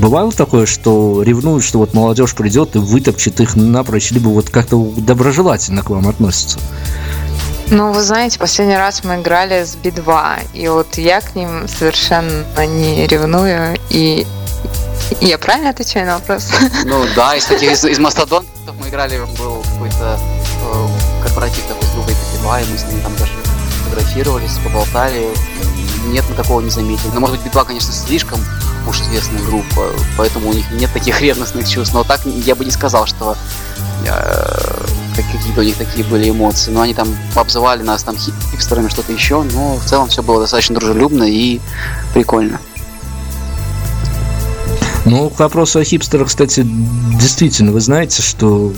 [0.00, 4.80] бывало такое, что ревнуют, что вот молодежь придет и вытопчет их напрочь, либо вот как-то
[4.96, 6.60] доброжелательно к вам относятся.
[7.70, 12.66] Ну, вы знаете, последний раз мы играли с Би-2, и вот я к ним совершенно
[12.66, 14.26] не ревную, и
[15.20, 16.50] я правильно отвечаю на вопрос?
[16.84, 20.88] Ну да, из таких из, из мастодонтов мы играли, был какой-то э,
[21.22, 23.32] корпоратив такой с группой Би-2, и мы с ними там даже
[23.84, 25.28] фотографировались, поболтали.
[26.08, 27.10] Нет, мы такого не заметили.
[27.14, 28.40] Но может быть Би-2, конечно, слишком
[28.86, 31.94] уж известная группа, поэтому у них нет таких ревностных чувств.
[31.94, 33.36] Но так я бы не сказал, что
[34.04, 34.06] э,
[35.16, 36.70] как- какие-то у них такие были эмоции.
[36.70, 39.42] Но они там обзывали нас там хипстерами, что-то еще.
[39.42, 41.60] Но в целом все было достаточно дружелюбно и
[42.12, 42.60] прикольно.
[45.04, 48.72] Ну, к вопросу о хипстерах, кстати, действительно, вы знаете, что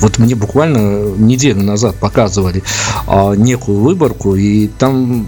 [0.00, 2.62] вот мне буквально неделю назад показывали
[3.06, 5.26] а, некую выборку, и там...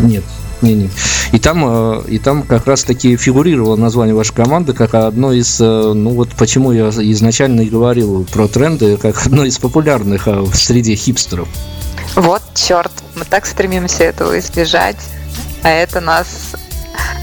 [0.00, 0.24] Нет,
[0.62, 0.90] не, не.
[1.32, 5.60] И там, э, и там как раз таки фигурировало название вашей команды как одно из,
[5.60, 10.54] э, ну вот почему я изначально и говорил про тренды, как одно из популярных в
[10.56, 11.48] среде хипстеров.
[12.16, 14.98] Вот, черт, мы так стремимся этого избежать,
[15.62, 16.26] а это нас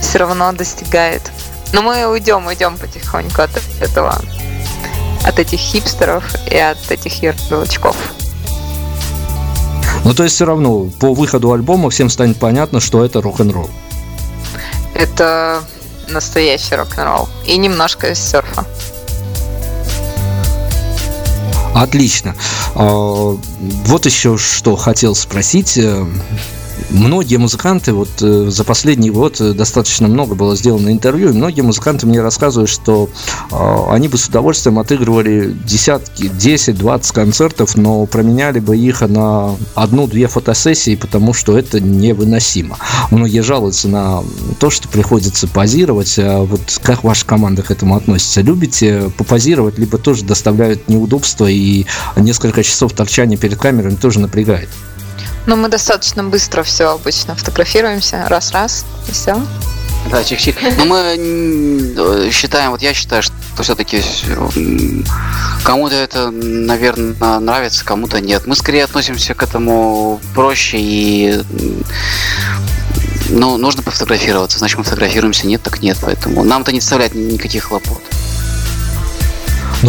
[0.00, 1.30] все равно достигает.
[1.72, 3.50] Но мы уйдем, уйдем потихоньку от
[3.80, 4.18] этого,
[5.24, 7.96] от этих хипстеров и от этих ярлычков.
[10.04, 13.68] Ну, то есть все равно по выходу альбома всем станет понятно, что это рок-н-ролл.
[14.98, 15.62] Это
[16.08, 17.28] настоящий рок-н-ролл.
[17.46, 18.66] И немножко серфа.
[21.74, 22.34] Отлично.
[22.74, 25.78] А, Вот еще что хотел спросить.
[26.90, 31.60] Многие музыканты, вот э, за последний год э, достаточно много было сделано интервью, и многие
[31.60, 33.10] музыканты мне рассказывают, что
[33.50, 40.28] а, они бы с удовольствием отыгрывали десятки, 10-20 концертов, но променяли бы их на одну-две
[40.28, 42.78] фотосессии, потому что это невыносимо.
[43.10, 44.22] Многие жалуются на
[44.58, 46.18] то, что приходится позировать.
[46.18, 48.40] А вот как ваша команда к этому относится?
[48.40, 54.68] Любите попозировать, либо тоже доставляют неудобства и несколько часов торчания перед камерами тоже напрягает?
[55.48, 58.26] Но мы достаточно быстро все обычно фотографируемся.
[58.28, 59.40] Раз-раз, и все.
[60.10, 60.56] Да, чих-чих.
[60.76, 63.32] Но мы м, э, считаем, вот я считаю, что
[63.62, 64.02] все-таки
[65.64, 68.46] кому-то это, наверное, нравится, кому-то нет.
[68.46, 71.40] Мы скорее относимся к этому проще и
[73.30, 77.32] ну, нужно пофотографироваться, значит мы фотографируемся, нет, так нет, поэтому нам это не доставляет ни-
[77.32, 78.02] никаких хлопот.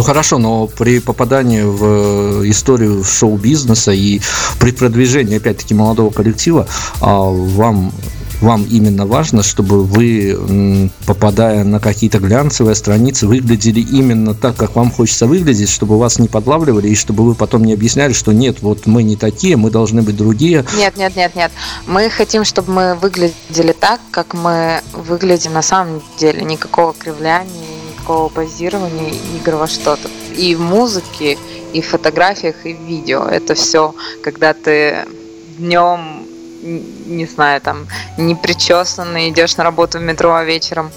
[0.00, 4.22] Ну хорошо, но при попадании в э, историю шоу-бизнеса и
[4.58, 6.66] при продвижении, опять-таки, молодого коллектива,
[7.02, 7.92] а, вам
[8.40, 14.90] вам именно важно, чтобы вы, попадая на какие-то глянцевые страницы, выглядели именно так, как вам
[14.90, 18.86] хочется выглядеть, чтобы вас не подлавливали, и чтобы вы потом не объясняли, что нет, вот
[18.86, 20.64] мы не такие, мы должны быть другие.
[20.78, 21.52] Нет, нет, нет, нет.
[21.86, 26.40] Мы хотим, чтобы мы выглядели так, как мы выглядим на самом деле.
[26.40, 27.79] Никакого кривляния,
[28.10, 30.08] никакого позирования, игр во что-то.
[30.36, 31.38] И в музыке,
[31.72, 33.24] и в фотографиях, и в видео.
[33.24, 35.06] Это все, когда ты
[35.58, 36.26] днем,
[36.62, 37.86] не знаю, там,
[38.18, 40.90] не причесанный, идешь на работу в метро, а вечером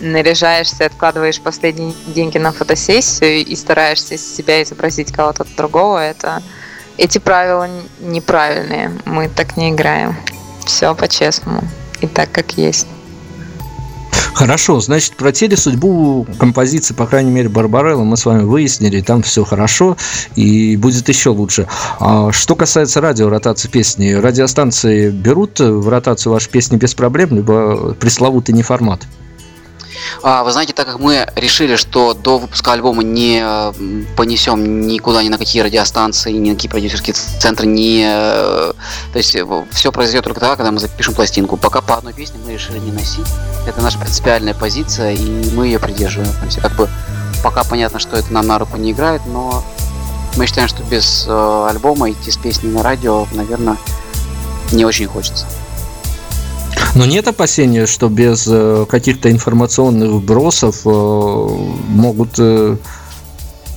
[0.00, 6.42] наряжаешься, откладываешь последние деньги на фотосессию и стараешься себя изобразить кого-то другого, это
[6.96, 7.68] эти правила
[8.00, 8.90] неправильные.
[9.04, 10.16] Мы так не играем.
[10.66, 11.62] Все по-честному.
[12.00, 12.86] И так, как есть.
[14.34, 19.44] Хорошо, значит, про телесудьбу композиции, по крайней мере, Барбарелла мы с вами выяснили, там все
[19.44, 19.96] хорошо
[20.34, 21.66] и будет еще лучше.
[22.00, 27.94] А что касается радио, ротации песни, радиостанции берут в ротацию ваши песни без проблем, либо
[27.94, 29.02] пресловутый неформат?
[29.02, 29.23] А,
[30.22, 35.28] вы знаете, так как мы решили, что до выпуска альбома не м, понесем никуда, ни
[35.28, 38.02] на какие радиостанции, ни на какие продюсерские центры, ни...
[38.06, 38.72] э,
[39.12, 39.36] То есть
[39.72, 41.56] все произойдет только тогда, когда мы запишем пластинку.
[41.56, 43.26] Пока по одной песне мы решили не носить.
[43.66, 46.60] Это наша принципиальная позиция, и мы ее придерживаемся.
[46.60, 46.88] Как бы
[47.42, 49.64] пока понятно, что это нам на руку не играет, но
[50.36, 53.76] мы считаем, что без э, альбома идти с песней на радио, наверное,
[54.72, 55.46] не очень хочется.
[56.94, 62.76] Но нет опасения, что без э, каких-то информационных вбросов э, могут, э,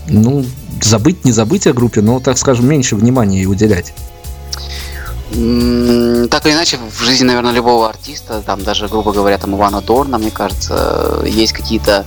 [0.08, 0.46] ну,
[0.82, 3.94] забыть, не забыть о группе, но, так скажем, меньше внимания ей уделять.
[5.30, 10.18] Так или иначе, в жизни, наверное, любого артиста, там даже, грубо говоря, там Ивана Дорна,
[10.20, 12.06] мне кажется, есть какие-то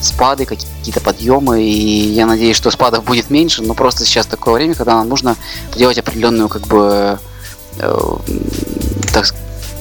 [0.00, 4.74] спады, какие-то подъемы, и я надеюсь, что спадов будет меньше, но просто сейчас такое время,
[4.74, 5.36] когда нам нужно
[5.74, 7.18] делать определенную, как бы,
[7.78, 7.98] э,
[9.12, 9.34] так с-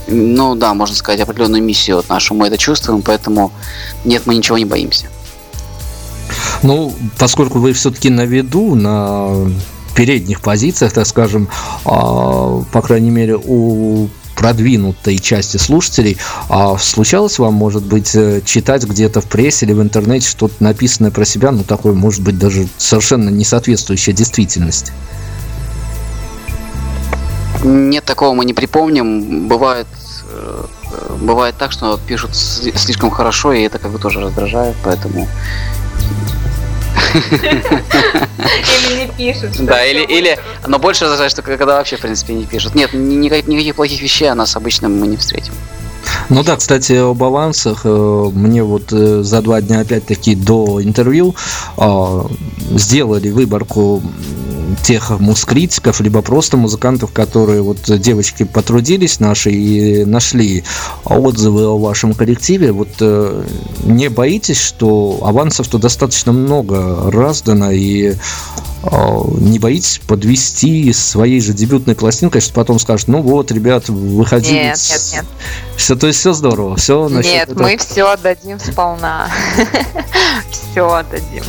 [0.10, 3.52] ну да, можно сказать, определенную миссию вот нашу, мы это чувствуем, поэтому
[4.06, 5.08] нет, мы ничего не боимся.
[6.64, 9.50] Ну, поскольку вы все-таки на виду, на
[9.96, 11.50] передних позициях, так скажем,
[11.86, 18.86] а, по крайней мере, у продвинутой части слушателей, а случалось вам, может быть, э, читать
[18.86, 22.70] где-то в прессе или в интернете что-то написанное про себя, ну, такое, может быть, даже
[22.78, 24.94] совершенно не соответствующее действительности?
[27.64, 29.50] Нет, такого мы не припомним.
[29.50, 29.99] Бывает, э,
[31.20, 35.28] бывает так, что пишут сли- слишком хорошо, и это как бы тоже раздражает, поэтому...
[38.90, 39.66] Или не пишут.
[39.66, 42.76] Да, или, или, но больше раздражает, что когда вообще, в принципе, не пишут.
[42.76, 45.54] Нет, ни- никаких, никаких плохих вещей о нас обычно мы не встретим.
[46.30, 47.82] Ну да, кстати, об авансах.
[47.84, 47.90] э,
[48.34, 51.36] Мне вот э, за два дня, опять-таки, до интервью
[51.78, 52.26] а,
[52.72, 54.02] сделали выборку
[54.84, 60.64] тех мускритиков, либо просто музыкантов, которые вот э, девочки потрудились наши и нашли
[61.06, 62.72] отзывы о вашем коллективе.
[62.72, 63.44] Вот э,
[63.84, 68.16] не боитесь, что авансов-то достаточно много раздано, и
[68.82, 74.54] а, не боитесь подвести своей же дебютной пластинкой, что потом скажут, ну вот, ребят, выходили
[74.54, 75.26] Нет, нет, нет.
[75.76, 79.30] все, то есть все здорово, все Нет, мы все отдадим сполна.
[80.72, 81.44] Все отдадим.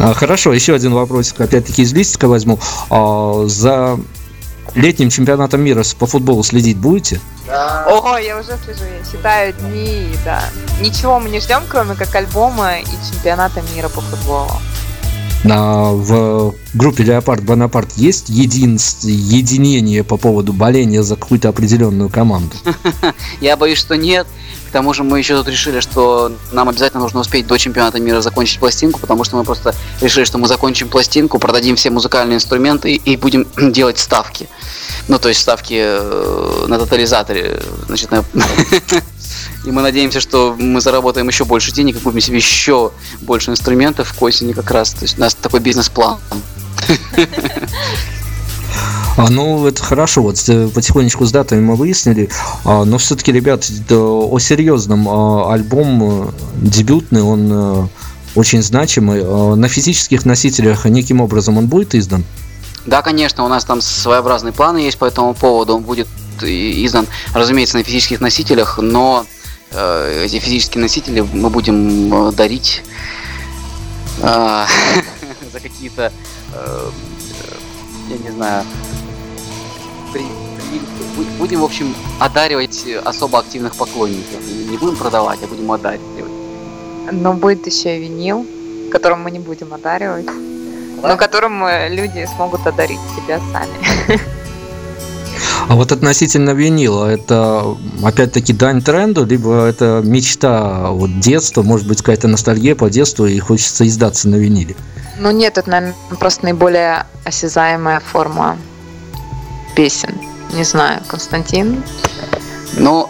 [0.00, 2.58] А, хорошо, еще один вопросик, опять-таки из листика возьму.
[2.88, 3.98] А, за
[4.74, 7.20] летним чемпионатом мира по футболу следить будете?
[7.86, 10.42] Ого, я уже слежу, я считаю дни, да.
[10.80, 14.52] Ничего мы не ждем, кроме как альбома и чемпионата мира по футболу.
[15.42, 22.54] В группе Леопард Бонапарт есть единс- единение по поводу боления за какую-то определенную команду?
[23.40, 24.26] Я боюсь, что нет.
[24.68, 28.20] К тому же мы еще тут решили, что нам обязательно нужно успеть до чемпионата мира
[28.20, 32.92] закончить пластинку, потому что мы просто решили, что мы закончим пластинку, продадим все музыкальные инструменты
[32.92, 34.48] и, и будем делать ставки.
[35.08, 37.60] Ну, то есть ставки э, на тотализаторе.
[37.88, 38.24] Значит, на-
[39.64, 44.12] И мы надеемся, что мы заработаем еще больше денег и купим себе еще больше инструментов
[44.12, 44.92] к осени как раз.
[44.92, 46.18] То есть у нас такой бизнес-план.
[49.16, 52.30] А, ну, это хорошо, вот э, потихонечку с датами мы выяснили,
[52.64, 57.88] А, но все-таки, ребят, да, о серьезном а, альбом э, дебютный, он э,
[58.36, 59.22] очень значимый.
[59.22, 62.24] А, На физических носителях неким образом он будет издан?
[62.86, 65.74] Да, конечно, у нас там своеобразные планы есть по этому поводу.
[65.74, 66.08] Он будет
[66.40, 69.26] издан, разумеется, на физических носителях, но
[69.72, 72.82] эти физические носители мы будем э, дарить
[74.22, 74.66] э,
[75.52, 76.12] за какие-то,
[76.54, 76.90] э,
[78.10, 78.64] я не знаю,
[80.12, 80.80] при- при-
[81.22, 84.40] бу- будем, в общем, одаривать особо активных поклонников.
[84.70, 86.32] Не будем продавать, а будем одаривать.
[87.12, 88.44] Но будет еще и винил,
[88.92, 90.26] которым мы не будем одаривать.
[91.02, 94.20] Но которым э, люди смогут одарить себя сами.
[95.70, 101.98] А вот относительно винила, это опять-таки дань тренду, либо это мечта вот детства, может быть,
[101.98, 104.74] какая-то ностальгия по детству, и хочется издаться на виниле?
[105.20, 108.58] Ну нет, это, наверное, просто наиболее осязаемая форма
[109.76, 110.12] песен.
[110.54, 111.84] Не знаю, Константин?
[112.72, 113.08] Ну,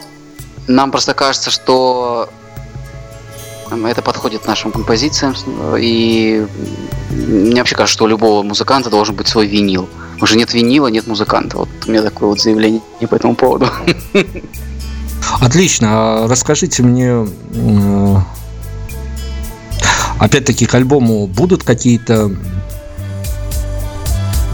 [0.66, 2.28] нам просто кажется, что
[3.86, 5.34] это подходит нашим композициям.
[5.36, 5.44] с-
[5.78, 6.46] И
[7.10, 9.88] мне вообще кажется, что у любого музыканта должен быть свой винил.
[10.20, 11.58] Уже нет винила, нет музыканта.
[11.58, 13.68] Вот у меня такое вот заявление по этому поводу.
[15.40, 15.88] Отлично,
[16.24, 18.16] а расскажите мне, э,
[20.18, 22.30] опять-таки к альбому будут какие-то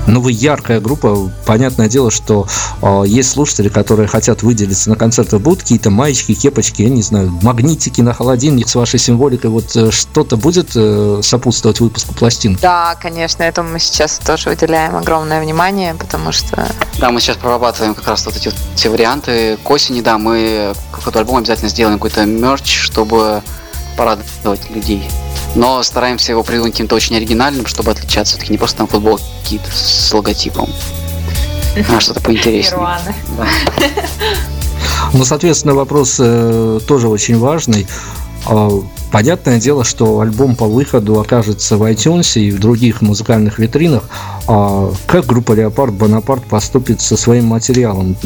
[0.06, 1.30] ну, вы яркая группа.
[1.44, 2.46] Понятное дело, что
[2.82, 5.40] э, есть слушатели, которые хотят выделиться на концертах.
[5.40, 9.50] Будут какие-то маечки, кепочки, я не знаю, магнитики на холодильник с вашей символикой.
[9.50, 12.60] Вот э, что-то будет э, сопутствовать выпуску пластинки?
[12.60, 16.68] Да, конечно, этому мы сейчас тоже уделяем огромное внимание, потому что...
[16.98, 19.58] Да, мы сейчас прорабатываем как раз вот эти вот все варианты.
[19.62, 23.42] К осени, да, мы какой-то альбом обязательно сделаем какой-то мерч, чтобы
[23.96, 25.08] порадовать людей.
[25.54, 28.34] Но стараемся его придумать каким-то очень оригинальным, чтобы отличаться.
[28.34, 30.68] Все-таки не просто там футболки какие-то с логотипом,
[31.88, 32.98] а что-то поинтереснее.
[35.12, 37.86] Ну, соответственно, вопрос э, тоже очень важный.
[38.46, 38.70] А,
[39.10, 44.02] Понятное дело, что альбом по выходу окажется в iTunes и в других музыкальных витринах.
[44.48, 48.16] А как группа Леопард Бонапарт поступит со своим материалом?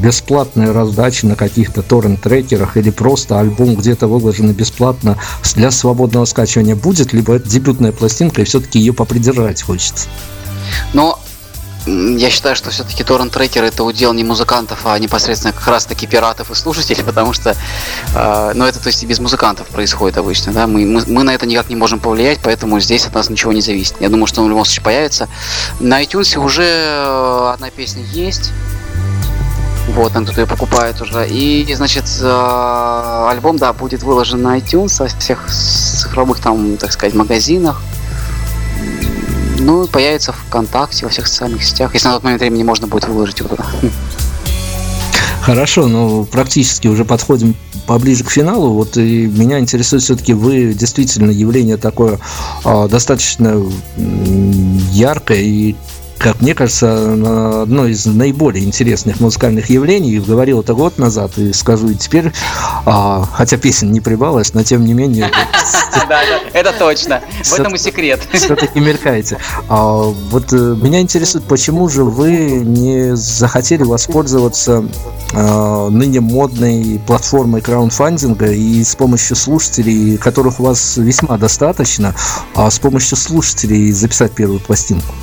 [0.00, 5.18] Бесплатная раздача на каких-то торрент-трекерах или просто альбом где-то выложенный бесплатно
[5.56, 7.12] для свободного скачивания будет?
[7.12, 10.08] Либо это дебютная пластинка и все-таки ее попридержать хочется?
[10.92, 11.18] Но
[11.86, 16.50] я считаю, что все-таки торрент-трекер это удел не музыкантов, а непосредственно как раз таки пиратов
[16.50, 17.56] и слушателей, потому что,
[18.14, 21.34] э, ну это то есть и без музыкантов происходит обычно, да, мы, мы, мы на
[21.34, 23.96] это никак не можем повлиять, поэтому здесь от нас ничего не зависит.
[24.00, 25.28] Я думаю, что он в любом случае появится.
[25.80, 28.52] На iTunes уже э, одна песня есть,
[29.88, 31.28] вот, там кто-то ее покупает уже.
[31.28, 37.14] И, значит, э, альбом, да, будет выложен на iTunes, во всех цифровых, там, так сказать,
[37.14, 37.82] магазинах.
[39.64, 43.08] Ну, появится в ВКонтакте, во всех социальных сетях, если на тот момент времени можно будет
[43.08, 43.64] выложить его туда.
[45.40, 47.56] Хорошо, но практически уже подходим
[47.86, 48.74] поближе к финалу.
[48.74, 52.18] Вот и меня интересует все-таки вы действительно явление такое
[52.64, 53.62] а, достаточно
[54.92, 55.76] яркое и
[56.18, 60.18] как мне кажется, одно из наиболее интересных музыкальных явлений.
[60.18, 62.32] Говорил это год назад и скажу и теперь,
[62.86, 65.30] а, хотя песен не прибавилось, но тем не менее
[66.08, 67.22] Да, это точно.
[67.42, 68.20] В этом и секрет.
[68.32, 69.38] все-таки мелькаете.
[69.68, 72.30] А, вот э, меня интересует, почему же вы
[72.62, 74.84] не захотели воспользоваться
[75.32, 82.14] а, ныне модной платформой краундфандинга и с помощью слушателей, которых у вас весьма достаточно,
[82.54, 85.14] а с помощью слушателей записать первую пластинку?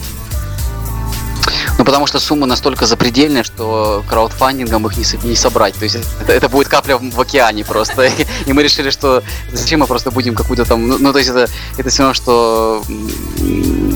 [1.82, 5.74] Ну, потому что сумма настолько запредельная, что краудфандингом их не, не собрать.
[5.74, 8.08] То есть это, это будет капля в, в океане просто.
[8.46, 10.88] И мы решили, что зачем мы просто будем какую-то там...
[10.88, 12.84] Ну, ну, то есть это, это все равно, что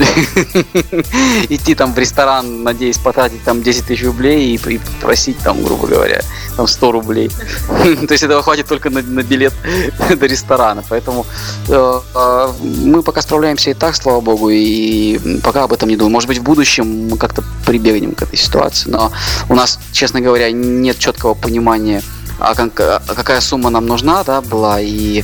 [1.50, 5.88] идти там в ресторан, надеясь потратить там 10 тысяч рублей и, и просить там, грубо
[5.88, 6.22] говоря,
[6.56, 7.30] там 100 рублей.
[8.08, 9.54] То есть этого хватит только на, на билет
[10.10, 10.84] до ресторана.
[10.90, 11.26] Поэтому
[11.68, 16.14] э, э, мы пока справляемся и так, слава богу, и пока об этом не думаем.
[16.14, 19.12] Может быть, в будущем мы как-то прибегнем к этой ситуации, но
[19.50, 22.02] у нас, честно говоря, нет четкого понимания,
[22.40, 25.24] а а какая сумма нам нужна, да, была, и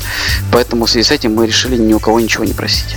[0.52, 2.96] поэтому в связи с этим мы решили ни у кого ничего не просить.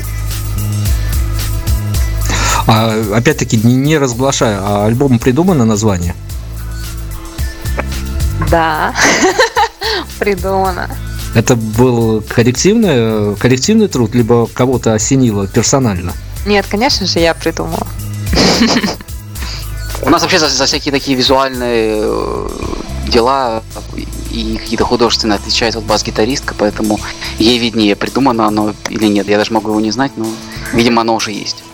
[2.66, 6.14] А, опять-таки, не, не разглашая, а альбому придумано название?
[8.50, 8.94] Да,
[10.18, 10.88] придумано.
[11.34, 16.12] Это был коллективный, коллективный труд, либо кого-то осенило персонально?
[16.46, 17.86] Нет, конечно же, я придумала.
[20.02, 22.48] У нас вообще за, за всякие такие визуальные э,
[23.08, 23.62] дела
[24.30, 27.00] и какие-то художественные отвечает вот бас-гитаристка, поэтому
[27.38, 29.28] ей виднее, придумано оно или нет.
[29.28, 30.26] Я даже могу его не знать, но,
[30.72, 31.64] видимо, оно уже есть.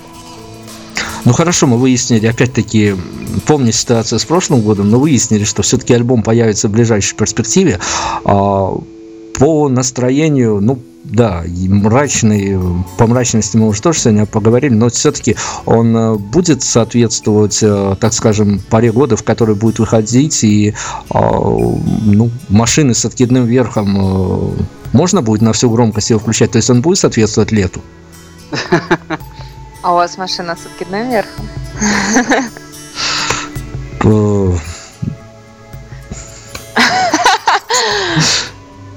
[1.24, 2.94] Ну хорошо, мы выяснили, опять-таки,
[3.46, 7.78] помню ситуацию с прошлым годом, но выяснили, что все-таки альбом появится в ближайшей перспективе.
[8.24, 8.74] А,
[9.34, 12.58] по настроению, ну да, мрачный,
[12.98, 18.12] по мрачности мы уже тоже сегодня поговорили, но все-таки он э, будет соответствовать, э, так
[18.12, 20.74] скажем, паре года, в которой будет выходить, и
[21.08, 24.62] а, ну, машины с откидным верхом э,
[24.92, 27.80] можно будет на всю громкость его включать, то есть он будет соответствовать лету?
[29.82, 31.48] А у вас машина с откидным верхом?
[34.04, 34.56] Э,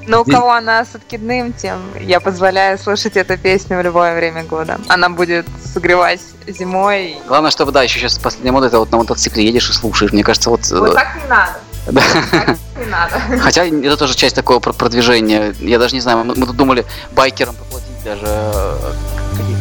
[0.05, 4.15] Но у И- кого она с откидным, тем я позволяю слушать эту песню в любое
[4.15, 4.77] время года.
[4.89, 7.15] Она будет согревать зимой.
[7.27, 10.11] Главное, чтобы, да, еще сейчас последняя мода, это вот на мотоцикле едешь и слушаешь.
[10.11, 10.69] Мне кажется, вот...
[10.69, 11.53] э, Вот так не надо.
[11.87, 12.01] да.
[12.31, 13.19] Так не надо.
[13.41, 15.55] Хотя это тоже часть такого про- продвижения.
[15.59, 18.25] Я даже не знаю, мы, мы тут думали байкерам поплатить даже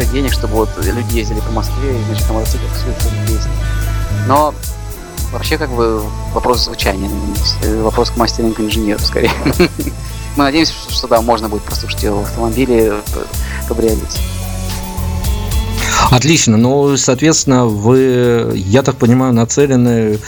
[0.02, 3.50] э, каких-то денег, чтобы вот люди ездили по Москве и, значит, на мотоциклах слушали песни.
[4.26, 4.54] Но
[5.32, 6.02] вообще как бы
[6.34, 7.10] вопрос звучания.
[7.62, 9.32] Э, вопрос к мастеринг-инженеру скорее.
[10.36, 12.94] Мы надеемся, что, что да, можно будет послушать его в автомобиле,
[13.64, 14.18] в кабриолете.
[16.10, 16.56] Отлично.
[16.56, 20.18] Ну, соответственно, вы, я так понимаю, нацелены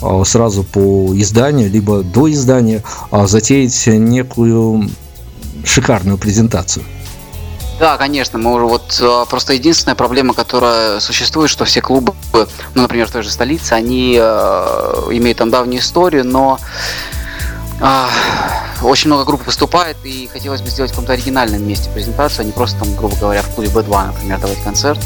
[0.00, 4.90] а, сразу по изданию, либо до издания, а, затеять некую
[5.64, 6.84] шикарную презентацию.
[7.82, 12.82] Да, конечно, мы уже вот э, просто единственная проблема, которая существует, что все клубы, ну,
[12.82, 14.22] например, в той же столице, они э,
[15.10, 16.60] имеют там давнюю историю, но
[17.80, 18.06] э,
[18.82, 22.52] очень много групп выступает, и хотелось бы сделать в каком-то оригинальном месте презентацию, а не
[22.52, 25.00] просто там, грубо говоря, в клубе B2, например, давать концерт.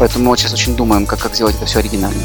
[0.00, 2.22] Поэтому мы сейчас очень думаем, как, как сделать это все оригинально.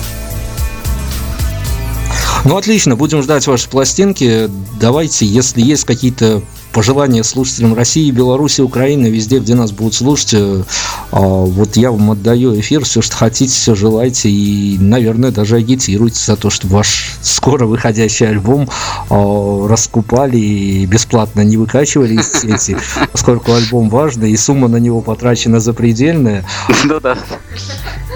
[2.45, 4.49] Ну, отлично, будем ждать ваши пластинки.
[4.79, 6.41] Давайте, если есть какие-то
[6.73, 10.63] пожелания слушателям России, Беларуси, Украины, везде, где нас будут слушать, э,
[11.11, 16.19] а, вот я вам отдаю эфир, все, что хотите, все желайте, и, наверное, даже агитируйте
[16.19, 18.67] за то, чтобы ваш скоро выходящий альбом
[19.09, 22.75] а, раскупали и бесплатно не выкачивали из сети,
[23.11, 26.45] поскольку альбом важный, и сумма на него потрачена запредельная.
[26.85, 27.17] Ну да.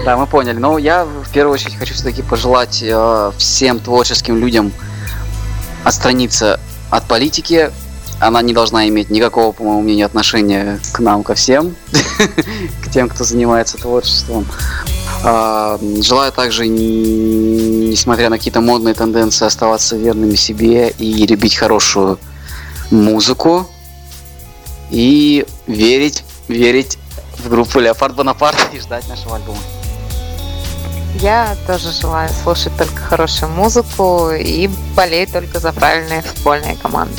[0.04, 0.58] Да, мы поняли.
[0.58, 4.72] Но я в первую очередь хочу все-таки пожелать э, всем творческим людям
[5.84, 7.70] отстраниться от политики.
[8.20, 11.76] Она не должна иметь никакого, по моему мнению, отношения к нам, ко всем,
[12.84, 14.46] к тем, кто занимается творчеством.
[15.24, 22.18] А, Желаю также, не- несмотря на какие-то модные тенденции, оставаться верными себе и любить хорошую
[22.90, 23.68] музыку.
[24.90, 26.98] И верить, верить
[27.38, 29.58] в группу Леопард Бонапарт и ждать нашего альбома.
[31.20, 37.14] Я тоже желаю слушать только хорошую музыку и болеть только за правильные футбольные команды.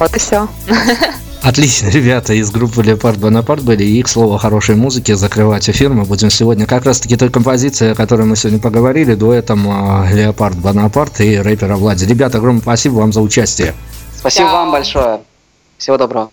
[0.00, 0.48] Вот и все.
[1.42, 3.84] Отлично, ребята из группы Леопард Бонапарт были.
[3.84, 6.66] И, к слову, о хорошей музыке закрывать эфир мы будем сегодня.
[6.66, 11.76] Как раз-таки той композиции, о которой мы сегодня поговорили, дуэтом а, Леопард Бонапарт и рэпера
[11.76, 12.04] Влади.
[12.04, 13.74] Ребята, огромное спасибо вам за участие.
[14.18, 14.52] Спасибо Да.
[14.54, 15.20] вам большое.
[15.78, 16.30] Всего доброго.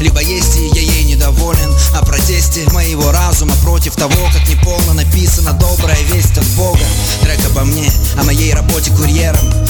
[0.00, 1.74] Либо есть и я ей недоволен.
[1.94, 6.80] О протесте моего разума Против того, как неполно написана Добрая весть от Бога.
[7.22, 9.67] Трек обо мне, о моей работе курьером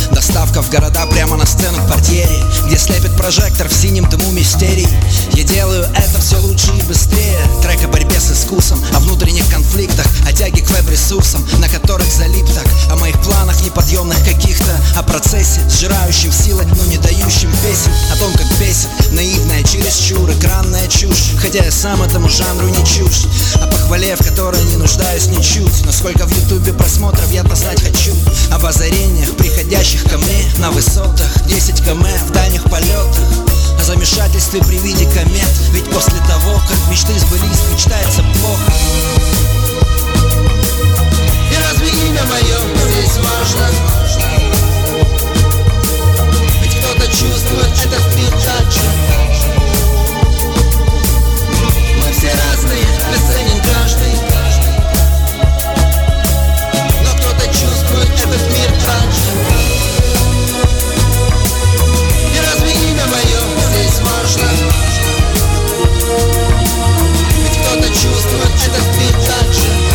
[0.59, 4.89] Доставка в города прямо на сцену к портьере Где слепит прожектор в синем дыму мистерий.
[5.33, 7.39] Я делаю это все лучше и быстрее.
[7.63, 12.47] Трек о борьбе с искусом, о внутренних конфликтах О тяге к веб-ресурсам, на которых залип
[12.47, 18.17] так О моих планах неподъемных каких-то О процессе, сжирающем силы, но не дающем песен О
[18.17, 21.35] том, как бесит наивная чересчур экранная чушь.
[21.41, 25.85] Хотя я сам этому жанру не чушь О похвале, в которой не нуждаюсь ничуть.
[25.85, 28.15] Но сколько в ютубе просмотров я-то знать хочу
[28.51, 33.25] Об озарениях, приходящих ко мне на высотах 10 км в дальних полетах.
[33.79, 38.73] О замешательстве при виде комет Ведь после того, как мечты сбылись, мечтается плохо.
[41.51, 42.59] И разве имя мое
[42.91, 43.69] здесь важно?
[46.63, 47.75] Ведь кто-то чувствует
[48.45, 48.81] так же
[52.03, 54.29] Мы все разные, бесценен каждый.
[57.51, 59.78] Чувствует этот мир так
[64.29, 64.49] важно?
[67.37, 69.88] Ведь кто-то чувствует этот мир так же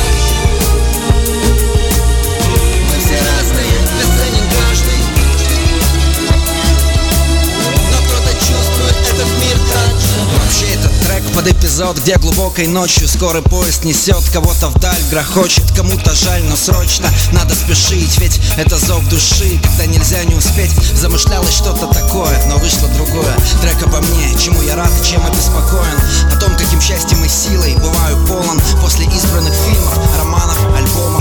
[11.34, 17.08] под эпизод, где глубокой ночью Скорый поезд несет кого-то вдаль, грохочет Кому-то жаль, но срочно
[17.32, 20.72] надо спешить Ведь это зов души, когда нельзя не успеть.
[20.96, 23.36] Замышлялось что-то такое, но вышло другое.
[23.62, 26.00] Трек обо мне, чему я рад чем обеспокоен
[26.32, 31.13] О том, каким счастьем и силой бываю полон После избранных фильмов, романов, альбомов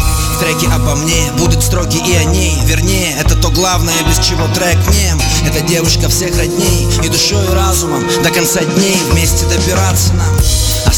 [0.42, 2.58] Треки обо мне будут строки и о ней.
[2.64, 7.54] Вернее, это то главное, без чего трек нем Это девушка всех родней И душой и
[7.54, 8.96] разумом до конца дней.
[9.12, 10.36] Вместе добираться нам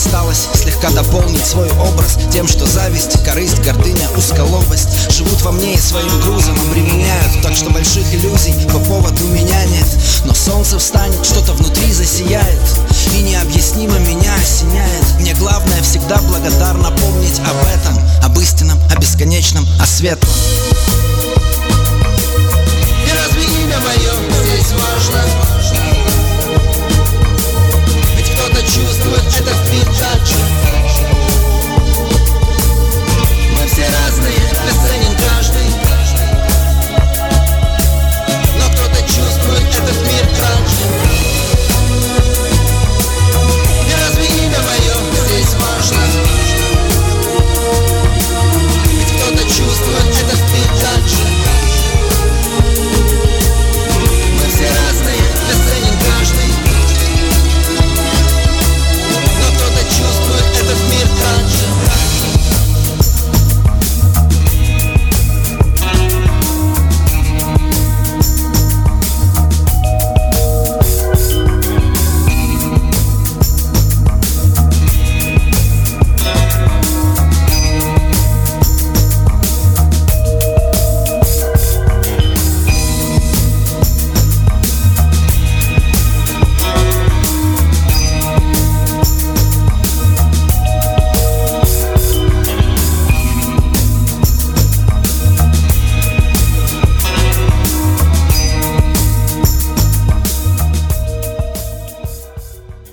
[0.04, 5.78] осталось Слегка дополнить свой образ Тем, что зависть, корысть, гордыня, узколобость Живут во мне и
[5.78, 9.86] своим грузом обременяют Так что больших иллюзий по поводу меня нет.
[10.24, 12.60] Но солнце встанет, что-то внутри засияет
[13.14, 15.20] И необъяснимо меня осеняет.
[15.20, 20.30] Мне главное всегда благодарно помнить об этом Об истинном, о бесконечном, о светлом.
[23.06, 25.63] И разбери меня мое, здесь важно?
[28.64, 30.34] почувствует этот винтаж
[33.52, 34.53] Мы все разные.